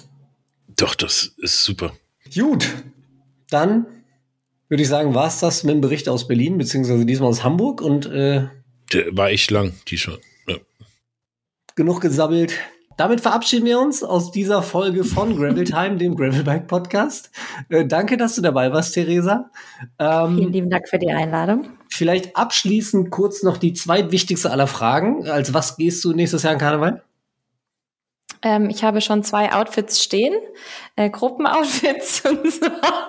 [0.76, 1.95] Doch, das ist super.
[2.34, 2.68] Gut,
[3.49, 3.86] dann
[4.70, 7.82] würde ich sagen, war es das mit dem Bericht aus Berlin, beziehungsweise diesmal aus Hamburg
[7.82, 8.47] und äh,
[8.91, 10.18] Der war echt lang, die schon.
[10.47, 10.58] Ja.
[11.76, 12.54] genug gesammelt.
[12.98, 17.32] Damit verabschieden wir uns aus dieser Folge von Gravel Time, dem Gravelbike Podcast.
[17.70, 19.50] Äh, danke, dass du dabei warst, Theresa.
[19.98, 21.70] Vielen Ähm, lieben Dank für die Einladung.
[21.89, 25.28] vielleicht abschließend kurz noch die zweitwichtigste aller Fragen.
[25.28, 27.04] Als was gehst du nächstes Jahr in Karneval?
[28.44, 30.34] Ähm, ich habe schon zwei Outfits stehen,
[30.96, 32.22] äh, Gruppenoutfits.
[32.30, 33.08] Und zwar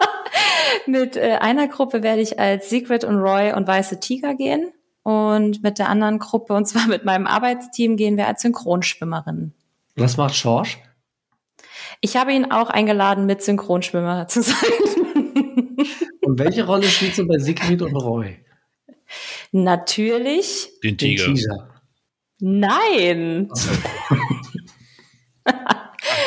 [0.86, 4.72] mit äh, einer Gruppe werde ich als Secret und Roy und Weiße Tiger gehen.
[5.02, 9.52] Und mit der anderen Gruppe, und zwar mit meinem Arbeitsteam, gehen wir als Synchronschwimmerin.
[9.96, 10.78] Was macht Schorsch?
[12.00, 14.56] Ich habe ihn auch eingeladen, mit Synchronschwimmer zu sein.
[16.22, 18.38] Und welche Rolle spielst du bei Siegfried und Roy?
[19.52, 20.70] Natürlich.
[20.82, 21.82] Den Den Tiger.
[22.40, 23.50] Nein.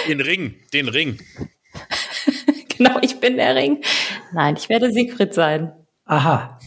[0.08, 1.20] Den Ring, den Ring.
[2.78, 3.82] Genau, ich bin der Ring.
[4.34, 5.74] Nein, ich werde Siegfried sein.
[6.06, 6.60] Aha.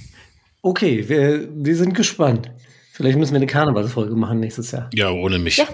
[0.60, 2.50] Okay, wir, wir sind gespannt.
[2.90, 4.90] Vielleicht müssen wir eine Karnevalsfolge machen nächstes Jahr.
[4.92, 5.58] Ja, ohne mich.
[5.58, 5.68] Ja.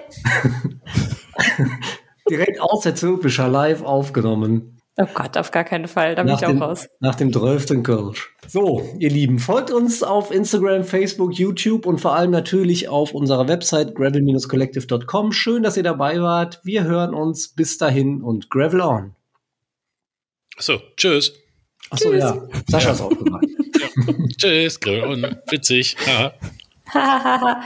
[2.29, 4.77] Direkt aus der Zirpischer live aufgenommen.
[4.99, 6.15] Oh Gott, auf gar keinen Fall.
[6.15, 6.89] Da bin Nach ich auch dem, raus.
[6.99, 7.83] nach dem 12.
[7.83, 8.33] Kölsch.
[8.47, 13.47] So, ihr Lieben, folgt uns auf Instagram, Facebook, YouTube und vor allem natürlich auf unserer
[13.47, 15.31] Website gravel-collective.com.
[15.33, 16.61] Schön, dass ihr dabei wart.
[16.63, 19.15] Wir hören uns bis dahin und gravel on.
[20.57, 21.33] So, tschüss.
[21.91, 22.35] Achso, ja.
[22.67, 23.45] Sascha ist aufgewacht.
[24.37, 25.95] Tschüss, Grill und witzig.
[26.07, 26.33] Ja.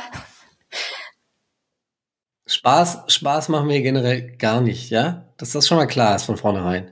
[2.51, 5.33] Spaß, Spaß machen wir generell gar nicht, ja?
[5.37, 6.91] Dass das schon mal klar ist von vornherein.